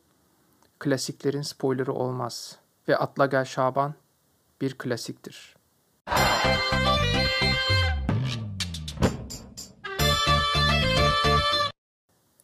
klasiklerin 0.79 1.43
spoilerı 1.43 1.93
olmaz. 1.93 2.59
Ve 2.89 2.97
Atla 2.97 3.27
Gel 3.27 3.45
Şaban 3.45 3.95
bir 4.61 4.79
klasiktir. 4.79 5.57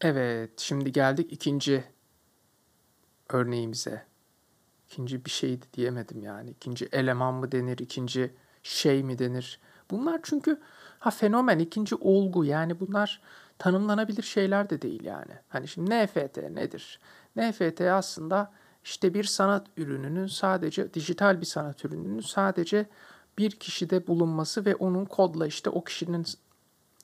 Evet, 0.00 0.60
şimdi 0.60 0.92
geldik 0.92 1.32
ikinci 1.32 1.84
örneğimize. 3.28 4.06
İkinci 4.86 5.24
bir 5.24 5.30
şeydi 5.30 5.66
diyemedim 5.74 6.22
yani. 6.22 6.50
İkinci 6.50 6.88
eleman 6.92 7.34
mı 7.34 7.52
denir, 7.52 7.78
ikinci 7.78 8.34
şey 8.62 9.02
mi 9.02 9.18
denir? 9.18 9.60
Bunlar 9.90 10.20
çünkü 10.22 10.60
Ha 11.02 11.10
fenomen 11.10 11.58
ikinci 11.58 11.94
olgu 11.94 12.44
yani 12.44 12.80
bunlar 12.80 13.20
tanımlanabilir 13.58 14.22
şeyler 14.22 14.70
de 14.70 14.82
değil 14.82 15.04
yani. 15.04 15.32
Hani 15.48 15.68
şimdi 15.68 15.90
NFT 15.90 16.36
nedir? 16.36 17.00
NFT 17.36 17.80
aslında 17.80 18.52
işte 18.84 19.14
bir 19.14 19.24
sanat 19.24 19.66
ürününün 19.76 20.26
sadece 20.26 20.94
dijital 20.94 21.40
bir 21.40 21.46
sanat 21.46 21.84
ürününün 21.84 22.20
sadece 22.20 22.86
bir 23.38 23.50
kişide 23.50 24.06
bulunması 24.06 24.64
ve 24.64 24.74
onun 24.74 25.04
kodla 25.04 25.46
işte 25.46 25.70
o 25.70 25.84
kişinin 25.84 26.26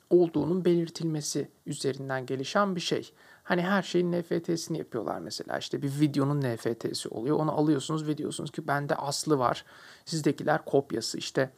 olduğunun 0.09 0.65
belirtilmesi 0.65 1.49
üzerinden 1.65 2.25
gelişen 2.25 2.75
bir 2.75 2.81
şey. 2.81 3.13
Hani 3.43 3.61
her 3.61 3.81
şeyin 3.81 4.11
NFT'sini 4.11 4.77
yapıyorlar 4.77 5.19
mesela. 5.19 5.57
İşte 5.57 5.81
bir 5.81 5.99
videonun 5.99 6.41
NFT'si 6.41 7.09
oluyor. 7.09 7.37
Onu 7.39 7.51
alıyorsunuz 7.51 8.07
ve 8.07 8.17
diyorsunuz 8.17 8.51
ki 8.51 8.67
bende 8.67 8.95
aslı 8.95 9.39
var. 9.39 9.65
Sizdekiler 10.05 10.65
kopyası. 10.65 11.17
İşte 11.17 11.49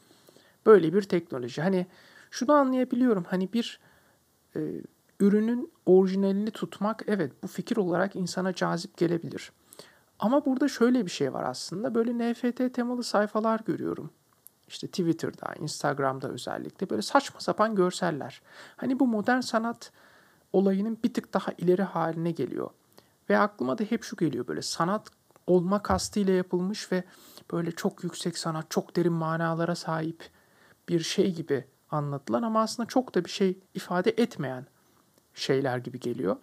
böyle 0.65 0.93
bir 0.93 1.01
teknoloji. 1.01 1.61
Hani 1.61 1.87
şunu 2.31 2.53
anlayabiliyorum. 2.53 3.23
Hani 3.23 3.53
bir 3.53 3.79
e, 4.55 4.59
ürünün 5.19 5.71
orijinalini 5.85 6.51
tutmak 6.51 7.03
evet 7.07 7.43
bu 7.43 7.47
fikir 7.47 7.77
olarak 7.77 8.15
insana 8.15 8.53
cazip 8.53 8.97
gelebilir. 8.97 9.51
Ama 10.19 10.45
burada 10.45 10.67
şöyle 10.67 11.05
bir 11.05 11.11
şey 11.11 11.33
var 11.33 11.43
aslında. 11.43 11.95
Böyle 11.95 12.31
NFT 12.31 12.73
temalı 12.73 13.03
sayfalar 13.03 13.59
görüyorum. 13.59 14.09
İşte 14.67 14.87
Twitter'da, 14.87 15.55
Instagram'da 15.55 16.29
özellikle 16.29 16.89
böyle 16.89 17.01
saçma 17.01 17.39
sapan 17.39 17.75
görseller. 17.75 18.41
Hani 18.77 18.99
bu 18.99 19.07
modern 19.07 19.39
sanat 19.39 19.91
olayının 20.53 20.97
bir 21.03 21.13
tık 21.13 21.33
daha 21.33 21.51
ileri 21.57 21.83
haline 21.83 22.31
geliyor. 22.31 22.69
Ve 23.29 23.37
aklıma 23.37 23.77
da 23.77 23.83
hep 23.83 24.03
şu 24.03 24.15
geliyor 24.15 24.47
böyle 24.47 24.61
sanat 24.61 25.07
olma 25.47 25.83
kastıyla 25.83 26.33
yapılmış 26.33 26.91
ve 26.91 27.03
böyle 27.51 27.71
çok 27.71 28.03
yüksek 28.03 28.37
sanat, 28.37 28.71
çok 28.71 28.95
derin 28.95 29.13
manalara 29.13 29.75
sahip 29.75 30.29
bir 30.89 30.99
şey 30.99 31.33
gibi 31.33 31.65
anlatılan 31.91 32.43
ama 32.43 32.61
aslında 32.61 32.87
çok 32.87 33.15
da 33.15 33.25
bir 33.25 33.29
şey 33.29 33.59
ifade 33.73 34.09
etmeyen 34.09 34.65
şeyler 35.33 35.77
gibi 35.77 35.99
geliyor. 35.99 36.35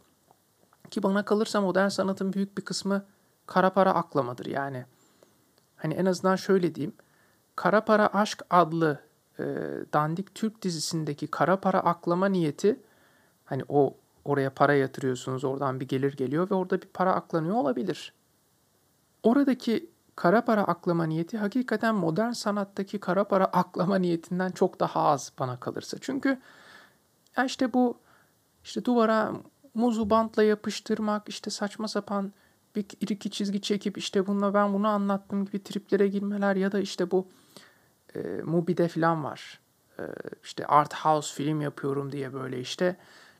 Ki 0.90 1.02
bana 1.02 1.24
kalırsa 1.24 1.60
modern 1.60 1.88
sanatın 1.88 2.32
büyük 2.32 2.58
bir 2.58 2.64
kısmı 2.64 3.04
kara 3.46 3.70
para 3.70 3.94
aklamadır 3.94 4.46
yani. 4.46 4.84
Hani 5.76 5.94
en 5.94 6.06
azından 6.06 6.36
şöyle 6.36 6.74
diyeyim. 6.74 6.94
Kara 7.56 7.84
Para 7.84 8.06
Aşk 8.06 8.42
adlı 8.50 9.00
e, 9.38 9.44
dandik 9.92 10.34
Türk 10.34 10.62
dizisindeki 10.62 11.26
kara 11.26 11.60
para 11.60 11.80
aklama 11.80 12.26
niyeti 12.26 12.80
hani 13.44 13.62
o 13.68 13.96
oraya 14.24 14.50
para 14.50 14.74
yatırıyorsunuz 14.74 15.44
oradan 15.44 15.80
bir 15.80 15.88
gelir 15.88 16.16
geliyor 16.16 16.50
ve 16.50 16.54
orada 16.54 16.82
bir 16.82 16.86
para 16.86 17.12
aklanıyor 17.14 17.54
olabilir. 17.56 18.12
Oradaki 19.22 19.90
kara 20.18 20.44
para 20.44 20.64
aklama 20.64 21.06
niyeti 21.06 21.38
hakikaten 21.38 21.94
modern 21.94 22.32
sanattaki 22.32 23.00
kara 23.00 23.24
para 23.24 23.44
aklama 23.44 23.96
niyetinden 23.98 24.50
çok 24.50 24.80
daha 24.80 25.02
az 25.02 25.32
bana 25.38 25.60
kalırsa. 25.60 25.96
Çünkü 26.00 26.38
ya 27.36 27.44
işte 27.44 27.72
bu 27.72 27.98
işte 28.64 28.84
duvara 28.84 29.32
muzu 29.74 30.10
bantla 30.10 30.42
yapıştırmak, 30.42 31.28
işte 31.28 31.50
saçma 31.50 31.88
sapan 31.88 32.32
bir 32.76 32.86
iki 33.00 33.30
çizgi 33.30 33.60
çekip 33.62 33.98
işte 33.98 34.26
bununla 34.26 34.54
ben 34.54 34.74
bunu 34.74 34.88
anlattım 34.88 35.44
gibi 35.44 35.62
triplere 35.62 36.08
girmeler 36.08 36.56
ya 36.56 36.72
da 36.72 36.78
işte 36.78 37.10
bu 37.10 37.28
e, 38.14 38.18
Mubi'de 38.44 38.88
falan 38.88 39.24
var. 39.24 39.60
E, 39.98 40.02
işte 40.44 40.66
art 40.66 40.94
house 40.94 41.34
film 41.34 41.60
yapıyorum 41.60 42.12
diye 42.12 42.32
böyle 42.32 42.60
işte 42.60 42.96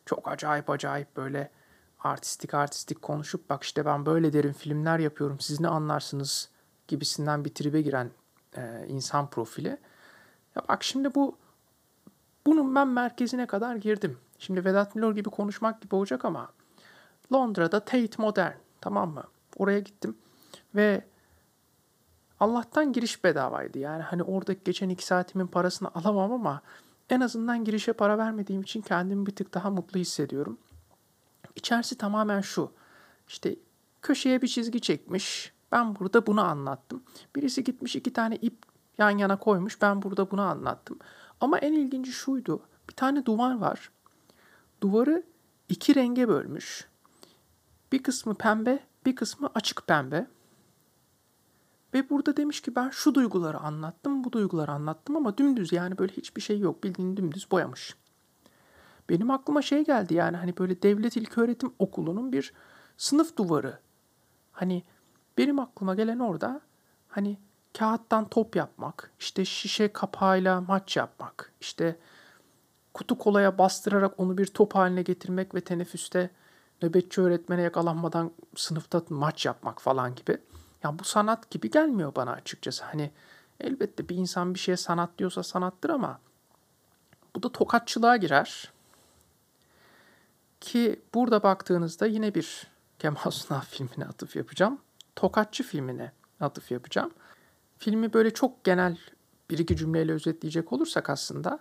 çok 0.07 0.29
acayip 0.29 0.71
acayip 0.71 1.17
böyle 1.17 1.51
artistik 1.99 2.55
artistik 2.55 3.03
konuşup 3.03 3.51
bak 3.51 3.63
işte 3.63 3.85
ben 3.85 4.07
böyle 4.07 4.33
derin 4.33 4.53
filmler 4.53 4.99
yapıyorum 4.99 5.41
siz 5.41 5.61
ne 5.61 5.69
anlarsınız 5.69 6.58
gibisinden 6.89 7.45
bir 7.45 7.55
tribe 7.55 7.83
giren 7.83 8.11
e, 8.57 8.85
insan 8.89 9.31
profili. 9.31 9.79
Ya 10.57 10.63
bak 10.69 10.85
şimdi 10.85 11.15
bu 11.15 11.37
bunun 12.47 12.75
ben 12.75 12.89
merkezine 12.89 13.47
kadar 13.47 13.77
girdim. 13.77 14.19
Şimdi 14.39 14.65
Vedat 14.65 14.95
Milor 14.95 15.15
gibi 15.15 15.31
konuşmak 15.31 15.83
gibi 15.83 15.95
olacak 15.95 16.25
ama 16.25 16.53
Londra'da 17.33 17.81
Tate 17.81 18.23
Modern 18.23 18.53
tamam 18.81 19.11
mı? 19.11 19.25
Oraya 19.57 19.79
gittim 19.81 20.17
ve 20.75 21.05
Allah'tan 22.41 22.93
giriş 22.93 23.25
bedavaydı. 23.25 23.79
Yani 23.79 24.03
hani 24.03 24.23
orada 24.23 24.53
geçen 24.53 24.89
iki 24.89 25.07
saatimin 25.07 25.47
parasını 25.47 25.89
alamam 25.95 26.33
ama 26.33 26.63
en 27.11 27.21
azından 27.21 27.65
girişe 27.65 27.93
para 27.93 28.19
vermediğim 28.19 28.63
için 28.63 28.83
kendimi 28.83 29.27
bir 29.27 29.37
tık 29.37 29.55
daha 29.55 29.71
mutlu 29.71 30.01
hissediyorum. 30.01 30.59
İçerisi 31.57 31.99
tamamen 31.99 32.41
şu. 32.41 32.73
İşte 33.29 33.57
köşeye 34.03 34.43
bir 34.43 34.49
çizgi 34.49 34.81
çekmiş. 34.81 35.53
Ben 35.73 35.97
burada 35.97 36.27
bunu 36.27 36.41
anlattım. 36.41 37.03
Birisi 37.37 37.65
gitmiş 37.65 37.97
iki 37.97 38.13
tane 38.13 38.37
ip 38.37 38.57
yan 38.99 39.19
yana 39.19 39.39
koymuş. 39.39 39.83
Ben 39.83 40.03
burada 40.03 40.31
bunu 40.31 40.43
anlattım. 40.43 40.99
Ama 41.41 41.59
en 41.59 41.73
ilginci 41.73 42.13
şuydu. 42.13 42.61
Bir 42.89 42.95
tane 42.95 43.27
duvar 43.27 43.59
var. 43.59 43.91
Duvarı 44.81 45.23
iki 45.69 45.95
renge 45.95 46.29
bölmüş. 46.29 46.89
Bir 47.93 48.03
kısmı 48.03 48.35
pembe, 48.35 48.81
bir 49.07 49.17
kısmı 49.17 49.51
açık 49.55 49.87
pembe. 49.87 50.27
Ve 51.95 52.11
burada 52.11 52.37
demiş 52.37 52.61
ki 52.61 52.77
ben 52.77 52.91
şu 52.91 53.15
duyguları 53.15 53.59
anlattım, 53.59 54.25
bu 54.25 54.33
duyguları 54.33 54.73
anlattım 54.73 55.17
ama 55.17 55.39
dümdüz 55.39 55.73
yani 55.73 55.99
böyle 55.99 56.13
hiçbir 56.13 56.43
şey 56.43 56.59
yok. 56.59 56.85
Bildiğin 56.85 57.17
dümdüz 57.17 57.51
boyamış. 57.51 57.97
Benim 59.09 59.31
aklıma 59.31 59.63
şey 59.63 59.85
geldi 59.85 60.15
yani 60.15 60.37
hani 60.37 60.57
böyle 60.57 60.83
devlet 60.83 61.17
ilköğretim 61.17 61.73
okulunun 61.79 62.33
bir 62.33 62.53
sınıf 62.97 63.37
duvarı. 63.37 63.79
Hani 64.53 64.83
benim 65.39 65.59
aklıma 65.59 65.95
gelen 65.95 66.19
orada 66.19 66.61
hani 67.09 67.39
kağıttan 67.79 68.29
top 68.29 68.57
yapmak, 68.57 69.11
işte 69.19 69.45
şişe 69.45 69.93
kapağıyla 69.93 70.61
maç 70.61 70.97
yapmak, 70.97 71.53
işte 71.61 71.97
kutu 72.95 73.19
kolaya 73.19 73.59
bastırarak 73.59 74.21
onu 74.21 74.39
bir 74.39 74.47
top 74.47 74.75
haline 74.75 75.03
getirmek 75.03 75.55
ve 75.55 75.61
teneffüste 75.61 76.31
nöbetçi 76.83 77.21
öğretmene 77.21 77.63
yakalanmadan 77.63 78.33
sınıfta 78.57 79.03
maç 79.09 79.47
yapmak 79.47 79.83
falan 79.83 80.15
gibi. 80.15 80.39
Ya 80.83 80.99
bu 80.99 81.05
sanat 81.05 81.51
gibi 81.51 81.71
gelmiyor 81.71 82.15
bana 82.15 82.33
açıkçası. 82.33 82.85
Hani 82.85 83.11
elbette 83.61 84.09
bir 84.09 84.17
insan 84.17 84.55
bir 84.55 84.59
şeye 84.59 84.77
sanat 84.77 85.19
diyorsa 85.19 85.43
sanattır 85.43 85.91
ama 85.91 86.21
bu 87.37 87.43
da 87.43 87.53
tokatçılığa 87.53 88.17
girer. 88.17 88.73
Ki 90.61 91.03
burada 91.15 91.43
baktığınızda 91.43 92.07
yine 92.07 92.35
bir 92.35 92.67
Kemal 92.99 93.31
Sunal 93.31 93.61
filmine 93.71 94.05
atıf 94.05 94.37
yapacağım. 94.37 94.79
Tokatçı 95.19 95.63
filmine 95.63 96.13
atıf 96.41 96.71
yapacağım. 96.71 97.11
Filmi 97.79 98.13
böyle 98.13 98.31
çok 98.31 98.65
genel 98.65 98.99
bir 99.51 99.59
iki 99.59 99.77
cümleyle 99.77 100.13
özetleyecek 100.13 100.73
olursak 100.73 101.11
aslında 101.11 101.59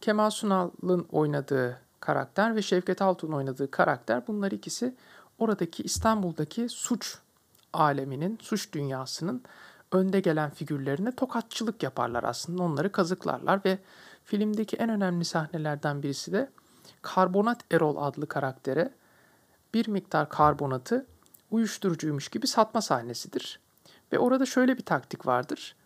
Kemal 0.00 0.30
Sunal'ın 0.30 1.06
oynadığı 1.12 1.80
karakter 2.00 2.56
ve 2.56 2.62
Şevket 2.62 3.02
Altun 3.02 3.32
oynadığı 3.32 3.70
karakter 3.70 4.26
bunlar 4.26 4.52
ikisi 4.52 4.94
oradaki 5.38 5.82
İstanbul'daki 5.82 6.68
suç 6.68 7.18
aleminin, 7.72 8.38
suç 8.42 8.72
dünyasının 8.72 9.42
önde 9.92 10.20
gelen 10.20 10.50
figürlerine 10.50 11.16
tokatçılık 11.16 11.82
yaparlar 11.82 12.24
aslında. 12.24 12.62
Onları 12.62 12.92
kazıklarlar 12.92 13.60
ve 13.64 13.78
filmdeki 14.24 14.76
en 14.76 14.90
önemli 14.90 15.24
sahnelerden 15.24 16.02
birisi 16.02 16.32
de 16.32 16.50
Karbonat 17.02 17.64
Erol 17.70 17.96
adlı 17.96 18.26
karaktere 18.26 18.92
bir 19.74 19.88
miktar 19.88 20.28
karbonatı 20.28 21.06
uyuşturucuymuş 21.50 22.28
gibi 22.28 22.46
satma 22.46 22.80
sahnesidir. 22.80 23.60
Ve 24.12 24.18
orada 24.18 24.46
şöyle 24.46 24.78
bir 24.78 24.82
taktik 24.82 25.26
vardır. 25.26 25.76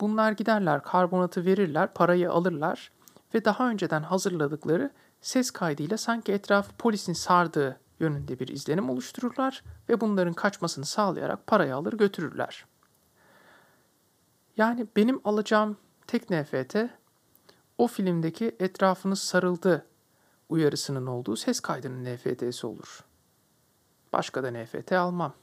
Bunlar 0.00 0.32
giderler, 0.32 0.82
karbonatı 0.82 1.44
verirler, 1.44 1.94
parayı 1.94 2.30
alırlar 2.30 2.92
ve 3.34 3.44
daha 3.44 3.70
önceden 3.70 4.02
hazırladıkları 4.02 4.90
ses 5.20 5.50
kaydıyla 5.50 5.98
sanki 5.98 6.32
etrafı 6.32 6.72
polisin 6.72 7.12
sardığı 7.12 7.80
yönünde 8.00 8.38
bir 8.38 8.48
izlenim 8.48 8.90
oluştururlar 8.90 9.64
ve 9.88 10.00
bunların 10.00 10.34
kaçmasını 10.34 10.84
sağlayarak 10.84 11.46
parayı 11.46 11.76
alır 11.76 11.92
götürürler. 11.92 12.64
Yani 14.56 14.86
benim 14.96 15.20
alacağım 15.24 15.76
tek 16.06 16.30
NFT 16.30 16.76
o 17.78 17.86
filmdeki 17.86 18.56
etrafınız 18.60 19.20
sarıldı 19.20 19.86
uyarısının 20.48 21.06
olduğu 21.06 21.36
ses 21.36 21.60
kaydının 21.60 22.14
NFT'si 22.14 22.66
olur. 22.66 23.04
Başka 24.14 24.42
da 24.42 24.50
NFT 24.50 24.92
almam. 24.92 25.34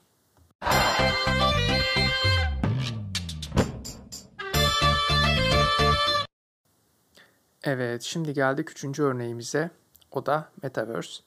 Evet, 7.64 8.02
şimdi 8.02 8.34
geldik 8.34 8.72
üçüncü 8.72 9.04
örneğimize. 9.04 9.72
O 10.12 10.26
da 10.26 10.50
Metaverse. 10.64 11.24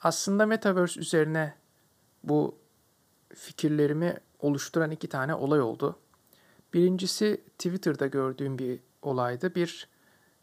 Aslında 0.00 0.46
Metaverse 0.46 1.00
üzerine 1.00 1.54
bu 2.24 2.58
fikirlerimi 3.34 4.16
oluşturan 4.38 4.90
iki 4.90 5.08
tane 5.08 5.34
olay 5.34 5.60
oldu. 5.60 5.98
Birincisi 6.74 7.40
Twitter'da 7.58 8.06
gördüğüm 8.06 8.58
bir 8.58 8.80
olaydı. 9.02 9.54
Bir 9.54 9.88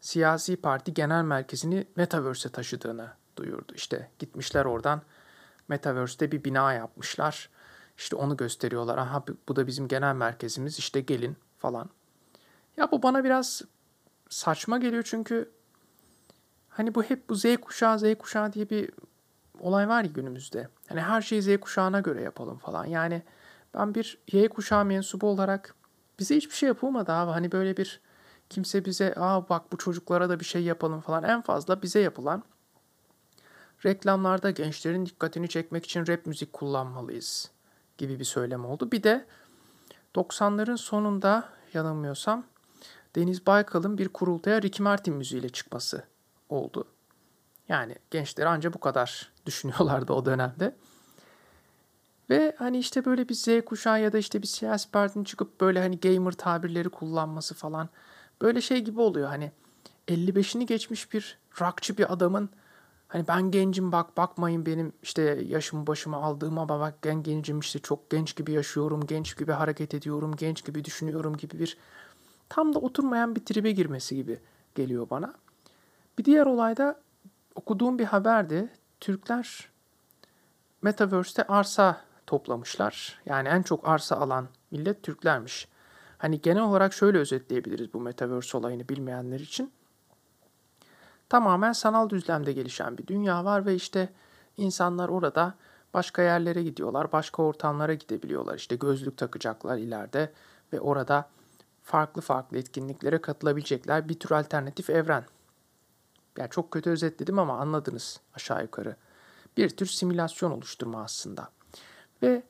siyasi 0.00 0.56
parti 0.56 0.94
genel 0.94 1.22
merkezini 1.24 1.86
Metaverse'e 1.96 2.52
taşıdığını 2.52 3.12
duyurdu. 3.36 3.72
İşte 3.74 4.10
gitmişler 4.18 4.64
oradan 4.64 5.02
Metaverse'de 5.68 6.32
bir 6.32 6.44
bina 6.44 6.72
yapmışlar. 6.72 7.50
İşte 7.98 8.16
onu 8.16 8.36
gösteriyorlar. 8.36 8.98
Aha 8.98 9.24
bu 9.48 9.56
da 9.56 9.66
bizim 9.66 9.88
genel 9.88 10.14
merkezimiz 10.14 10.78
işte 10.78 11.00
gelin 11.00 11.36
falan. 11.58 11.90
Ya 12.76 12.90
bu 12.92 13.02
bana 13.02 13.24
biraz 13.24 13.62
saçma 14.28 14.78
geliyor 14.78 15.02
çünkü 15.06 15.50
hani 16.68 16.94
bu 16.94 17.02
hep 17.02 17.28
bu 17.28 17.34
Z 17.34 17.44
kuşağı 17.62 17.98
Z 17.98 18.04
kuşağı 18.18 18.52
diye 18.52 18.70
bir 18.70 18.90
olay 19.60 19.88
var 19.88 20.04
ya 20.04 20.10
günümüzde. 20.10 20.68
Hani 20.88 21.00
her 21.00 21.22
şeyi 21.22 21.42
Z 21.42 21.56
kuşağına 21.60 22.00
göre 22.00 22.22
yapalım 22.22 22.58
falan. 22.58 22.84
Yani 22.84 23.22
ben 23.74 23.94
bir 23.94 24.18
Y 24.32 24.48
kuşağı 24.48 24.84
mensubu 24.84 25.26
olarak 25.26 25.74
bize 26.18 26.36
hiçbir 26.36 26.54
şey 26.54 26.66
yapılmadı 26.66 27.12
abi. 27.12 27.30
Hani 27.30 27.52
böyle 27.52 27.76
bir 27.76 28.00
kimse 28.50 28.84
bize 28.84 29.14
aa 29.16 29.48
bak 29.48 29.72
bu 29.72 29.78
çocuklara 29.78 30.28
da 30.28 30.40
bir 30.40 30.44
şey 30.44 30.62
yapalım 30.62 31.00
falan. 31.00 31.24
En 31.24 31.42
fazla 31.42 31.82
bize 31.82 32.00
yapılan 32.00 32.42
reklamlarda 33.84 34.50
gençlerin 34.50 35.06
dikkatini 35.06 35.48
çekmek 35.48 35.84
için 35.84 36.06
rap 36.06 36.26
müzik 36.26 36.52
kullanmalıyız 36.52 37.50
gibi 37.98 38.18
bir 38.18 38.24
söylem 38.24 38.64
oldu. 38.64 38.92
Bir 38.92 39.02
de 39.02 39.26
90'ların 40.14 40.76
sonunda 40.76 41.48
yanılmıyorsam 41.74 42.44
Deniz 43.16 43.46
Baykal'ın 43.46 43.98
bir 43.98 44.08
kurultaya 44.08 44.62
Ricky 44.62 44.84
Martin 44.84 45.14
müziğiyle 45.14 45.48
çıkması 45.48 46.04
oldu. 46.48 46.84
Yani 47.68 47.94
gençler 48.10 48.46
ancak 48.46 48.74
bu 48.74 48.80
kadar 48.80 49.32
düşünüyorlardı 49.46 50.12
o 50.12 50.26
dönemde. 50.26 50.76
Ve 52.30 52.54
hani 52.58 52.78
işte 52.78 53.04
böyle 53.04 53.28
bir 53.28 53.34
Z 53.34 53.48
kuşağı 53.66 54.00
ya 54.00 54.12
da 54.12 54.18
işte 54.18 54.42
bir 54.42 54.46
siyasi 54.46 54.90
partinin 54.90 55.24
çıkıp 55.24 55.60
böyle 55.60 55.80
hani 55.80 56.00
gamer 56.00 56.32
tabirleri 56.32 56.88
kullanması 56.88 57.54
falan 57.54 57.88
böyle 58.42 58.60
şey 58.60 58.80
gibi 58.80 59.00
oluyor. 59.00 59.28
Hani 59.28 59.52
55'ini 60.08 60.66
geçmiş 60.66 61.12
bir 61.12 61.38
rockçı 61.60 61.98
bir 61.98 62.12
adamın 62.12 62.50
hani 63.08 63.28
ben 63.28 63.50
gencim 63.50 63.92
bak 63.92 64.16
bakmayın 64.16 64.66
benim 64.66 64.92
işte 65.02 65.22
yaşımı 65.46 65.86
başımı 65.86 66.16
aldığım 66.16 66.58
ama 66.58 66.80
bak 66.80 66.94
ben 67.04 67.22
gencim 67.22 67.60
işte 67.60 67.78
çok 67.78 68.10
genç 68.10 68.36
gibi 68.36 68.52
yaşıyorum, 68.52 69.06
genç 69.06 69.38
gibi 69.38 69.52
hareket 69.52 69.94
ediyorum, 69.94 70.36
genç 70.36 70.64
gibi 70.64 70.84
düşünüyorum 70.84 71.36
gibi 71.36 71.58
bir 71.58 71.76
tam 72.48 72.74
da 72.74 72.78
oturmayan 72.78 73.36
bir 73.36 73.44
tribe 73.44 73.70
girmesi 73.70 74.16
gibi 74.16 74.38
geliyor 74.74 75.10
bana. 75.10 75.34
Bir 76.18 76.24
diğer 76.24 76.46
olayda 76.46 77.00
okuduğum 77.54 77.98
bir 77.98 78.04
haberdi. 78.04 78.68
Türkler 79.00 79.68
Metaverse'te 80.82 81.42
arsa 81.42 82.00
toplamışlar. 82.26 83.20
Yani 83.26 83.48
en 83.48 83.62
çok 83.62 83.88
arsa 83.88 84.16
alan 84.16 84.48
millet 84.70 85.02
Türklermiş. 85.02 85.68
Hani 86.18 86.40
genel 86.40 86.62
olarak 86.62 86.92
şöyle 86.92 87.18
özetleyebiliriz 87.18 87.94
bu 87.94 88.00
Metaverse 88.00 88.56
olayını 88.56 88.88
bilmeyenler 88.88 89.40
için. 89.40 89.72
Tamamen 91.28 91.72
sanal 91.72 92.08
düzlemde 92.10 92.52
gelişen 92.52 92.98
bir 92.98 93.06
dünya 93.06 93.44
var 93.44 93.66
ve 93.66 93.74
işte 93.74 94.12
insanlar 94.56 95.08
orada 95.08 95.54
başka 95.94 96.22
yerlere 96.22 96.62
gidiyorlar, 96.62 97.12
başka 97.12 97.42
ortamlara 97.42 97.94
gidebiliyorlar. 97.94 98.56
İşte 98.56 98.76
gözlük 98.76 99.16
takacaklar 99.16 99.78
ileride 99.78 100.32
ve 100.72 100.80
orada 100.80 101.28
farklı 101.82 102.22
farklı 102.22 102.58
etkinliklere 102.58 103.20
katılabilecekler 103.20 104.08
bir 104.08 104.18
tür 104.18 104.30
alternatif 104.30 104.90
evren. 104.90 105.24
Yani 106.38 106.50
çok 106.50 106.70
kötü 106.70 106.90
özetledim 106.90 107.38
ama 107.38 107.58
anladınız 107.58 108.20
aşağı 108.34 108.62
yukarı. 108.62 108.96
Bir 109.56 109.68
tür 109.68 109.86
simülasyon 109.86 110.50
oluşturma 110.50 111.02
aslında. 111.02 111.48
Ve 112.22 112.42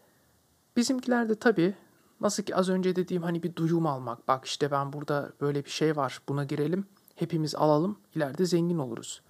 bizimkiler 0.76 1.28
de 1.28 1.34
tabii 1.34 1.74
nasıl 2.20 2.42
ki 2.42 2.56
az 2.56 2.68
önce 2.68 2.96
dediğim 2.96 3.22
hani 3.22 3.42
bir 3.42 3.56
duyum 3.56 3.86
almak. 3.86 4.28
Bak 4.28 4.44
işte 4.44 4.70
ben 4.70 4.92
burada 4.92 5.32
böyle 5.40 5.64
bir 5.64 5.70
şey 5.70 5.96
var 5.96 6.20
buna 6.28 6.44
girelim 6.44 6.86
hepimiz 7.16 7.54
alalım 7.54 7.98
ileride 8.14 8.46
zengin 8.46 8.78
oluruz. 8.78 9.22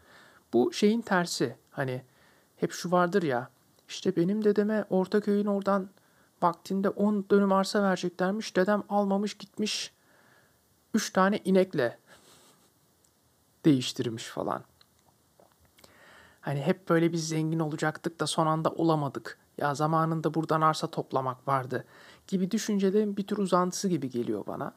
Bu 0.53 0.73
şeyin 0.73 1.01
tersi 1.01 1.57
hani 1.71 2.03
hep 2.57 2.73
şu 2.73 2.91
vardır 2.91 3.23
ya 3.23 3.51
işte 3.89 4.17
benim 4.17 4.45
dedeme 4.45 4.85
Ortaköy'ün 4.91 5.47
oradan 5.47 5.89
vaktinde 6.43 6.89
10 6.89 7.27
dönüm 7.31 7.53
arsa 7.53 7.83
vereceklermiş. 7.83 8.57
Dedem 8.57 8.83
almamış 8.89 9.35
gitmiş 9.35 9.93
3 10.95 11.13
tane 11.13 11.41
inekle 11.45 11.99
değiştirmiş 13.65 14.25
falan. 14.25 14.65
Hani 16.41 16.61
hep 16.61 16.89
böyle 16.89 17.13
biz 17.13 17.29
zengin 17.29 17.59
olacaktık 17.59 18.21
da 18.21 18.27
son 18.27 18.47
anda 18.47 18.71
olamadık. 18.71 19.39
Ya 19.59 19.75
zamanında 19.75 20.35
buradan 20.35 20.61
arsa 20.61 20.87
toplamak 20.87 21.49
vardı 21.49 21.85
gibi 22.27 22.51
düşüncelerin 22.51 23.17
bir 23.17 23.27
tür 23.27 23.39
uzantısı 23.39 23.89
gibi 23.89 24.11
geliyor 24.11 24.47
bana. 24.47 24.75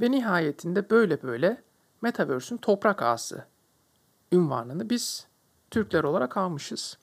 Ve 0.00 0.10
nihayetinde 0.10 0.90
böyle 0.90 1.22
böyle 1.22 1.62
Metaverse'ün 2.04 2.58
toprak 2.58 3.02
ağası 3.02 3.44
ünvanını 4.32 4.90
biz 4.90 5.26
Türkler 5.70 6.04
olarak 6.04 6.36
almışız. 6.36 6.98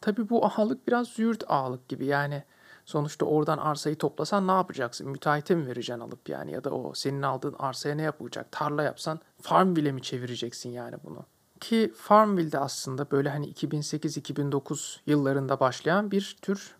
Tabi 0.00 0.28
bu 0.28 0.46
ağalık 0.46 0.88
biraz 0.88 1.08
züğürt 1.08 1.44
ağalık 1.48 1.88
gibi 1.88 2.06
yani 2.06 2.44
sonuçta 2.84 3.26
oradan 3.26 3.58
arsayı 3.58 3.96
toplasan 3.96 4.46
ne 4.46 4.52
yapacaksın? 4.52 5.08
Müteahhite 5.08 5.54
mi 5.54 5.66
vereceksin 5.66 6.00
alıp 6.00 6.28
yani 6.28 6.52
ya 6.52 6.64
da 6.64 6.70
o 6.70 6.94
senin 6.94 7.22
aldığın 7.22 7.56
arsaya 7.58 7.94
ne 7.94 8.02
yapacak? 8.02 8.52
Tarla 8.52 8.82
yapsan 8.82 9.20
Farmville'e 9.42 9.92
mi 9.92 10.02
çevireceksin 10.02 10.70
yani 10.70 10.96
bunu? 11.04 11.24
Ki 11.60 11.92
Farmville'de 11.96 12.58
aslında 12.58 13.10
böyle 13.10 13.30
hani 13.30 13.52
2008-2009 13.52 14.96
yıllarında 15.06 15.60
başlayan 15.60 16.10
bir 16.10 16.36
tür 16.42 16.76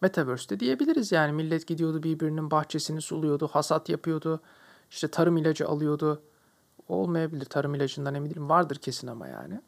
Metaverse'de 0.00 0.60
diyebiliriz 0.60 1.12
yani 1.12 1.32
millet 1.32 1.66
gidiyordu 1.66 2.02
birbirinin 2.02 2.50
bahçesini 2.50 3.00
suluyordu, 3.00 3.48
hasat 3.48 3.88
yapıyordu, 3.88 4.40
işte 4.90 5.08
tarım 5.08 5.36
ilacı 5.36 5.68
alıyordu. 5.68 6.22
Olmayabilir 6.88 7.44
tarım 7.44 7.74
ilacından 7.74 8.14
emin 8.14 8.30
değilim 8.30 8.48
vardır 8.48 8.76
kesin 8.76 9.06
ama 9.06 9.28
yani. 9.28 9.60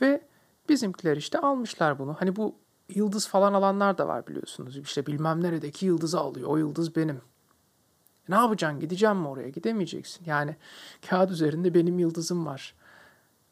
Ve 0.00 0.22
bizimkiler 0.68 1.16
işte 1.16 1.38
almışlar 1.38 1.98
bunu. 1.98 2.16
Hani 2.18 2.36
bu 2.36 2.54
yıldız 2.88 3.28
falan 3.28 3.52
alanlar 3.52 3.98
da 3.98 4.08
var 4.08 4.26
biliyorsunuz. 4.26 4.78
İşte 4.78 5.06
bilmem 5.06 5.42
neredeki 5.42 5.86
yıldızı 5.86 6.20
alıyor. 6.20 6.48
O 6.48 6.56
yıldız 6.56 6.96
benim. 6.96 7.20
Ne 8.28 8.34
yapacaksın? 8.34 8.80
Gideceğim 8.80 9.16
mi 9.16 9.28
oraya? 9.28 9.48
Gidemeyeceksin. 9.48 10.24
Yani 10.26 10.56
kağıt 11.08 11.30
üzerinde 11.30 11.74
benim 11.74 11.98
yıldızım 11.98 12.46
var. 12.46 12.74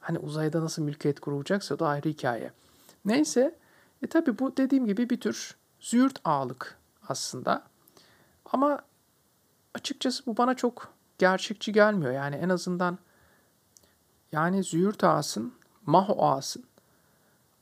Hani 0.00 0.18
uzayda 0.18 0.60
nasıl 0.60 0.82
mülkiyet 0.82 1.20
kurulacaksa 1.20 1.78
da 1.78 1.88
ayrı 1.88 2.08
hikaye. 2.08 2.52
Neyse. 3.04 3.58
E 4.02 4.06
tabi 4.06 4.38
bu 4.38 4.56
dediğim 4.56 4.86
gibi 4.86 5.10
bir 5.10 5.20
tür 5.20 5.56
züğürt 5.80 6.18
ağlık 6.24 6.78
aslında. 7.08 7.62
Ama 8.52 8.78
açıkçası 9.74 10.26
bu 10.26 10.36
bana 10.36 10.54
çok 10.54 10.92
gerçekçi 11.18 11.72
gelmiyor. 11.72 12.12
Yani 12.12 12.36
en 12.36 12.48
azından 12.48 12.98
yani 14.32 14.64
züğürt 14.64 15.04
ağasın, 15.04 15.54
maho 15.86 16.26
ağasın. 16.26 16.64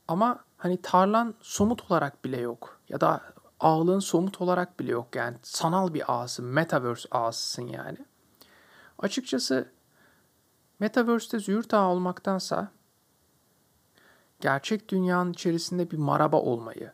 Ama 0.07 0.39
hani 0.57 0.81
tarlan 0.81 1.35
somut 1.41 1.91
olarak 1.91 2.25
bile 2.25 2.37
yok. 2.37 2.79
Ya 2.89 3.01
da 3.01 3.21
ağlığın 3.59 3.99
somut 3.99 4.41
olarak 4.41 4.79
bile 4.79 4.91
yok. 4.91 5.15
Yani 5.15 5.37
sanal 5.43 5.93
bir 5.93 6.13
ağasın, 6.13 6.45
metaverse 6.45 7.07
ağasısın 7.11 7.67
yani. 7.67 7.97
Açıkçası 8.99 9.71
metaverse'te 10.79 11.39
züğürt 11.39 11.73
ağa 11.73 11.87
olmaktansa 11.87 12.71
gerçek 14.39 14.89
dünyanın 14.89 15.33
içerisinde 15.33 15.91
bir 15.91 15.97
maraba 15.97 16.37
olmayı 16.37 16.91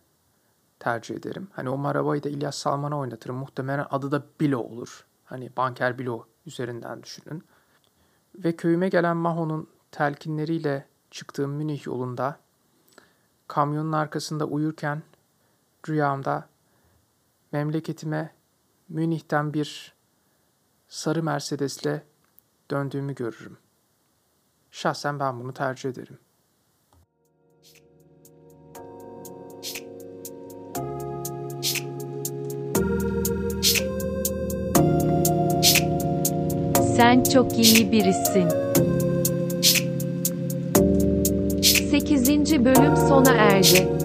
tercih 0.80 1.15
ederim. 1.15 1.47
Hani 1.54 1.69
o 1.69 1.78
marabayı 1.78 2.23
da 2.23 2.30
İlyas 2.30 2.58
Salman'a 2.58 2.97
oynatırım. 2.97 3.36
Muhtemelen 3.36 3.86
adı 3.89 4.12
da 4.12 4.23
Bilo 4.39 4.60
olur. 4.60 5.06
Hani 5.23 5.52
banker 5.58 5.99
Bilo 5.99 6.26
üzerinden 6.45 7.03
düşünün. 7.03 7.43
Ve 8.36 8.56
köyüme 8.56 8.89
gelen 8.89 9.17
Maho'nun 9.17 9.69
telkinleriyle 9.91 10.88
çıktığım 11.12 11.51
Münih 11.51 11.86
yolunda 11.86 12.39
kamyonun 13.47 13.91
arkasında 13.91 14.45
uyurken 14.45 15.03
rüyamda 15.89 16.49
memleketime 17.51 18.34
Münih'ten 18.89 19.53
bir 19.53 19.93
sarı 20.88 21.23
Mercedes'le 21.23 22.01
döndüğümü 22.71 23.15
görürüm. 23.15 23.58
Şahsen 24.71 25.19
ben 25.19 25.39
bunu 25.39 25.53
tercih 25.53 25.89
ederim. 25.89 26.19
Sen 36.95 37.23
çok 37.23 37.58
iyi 37.58 37.91
birisin. 37.91 38.49
8. 41.91 42.65
bölüm 42.65 42.97
sona 42.97 43.32
erdi. 43.32 44.02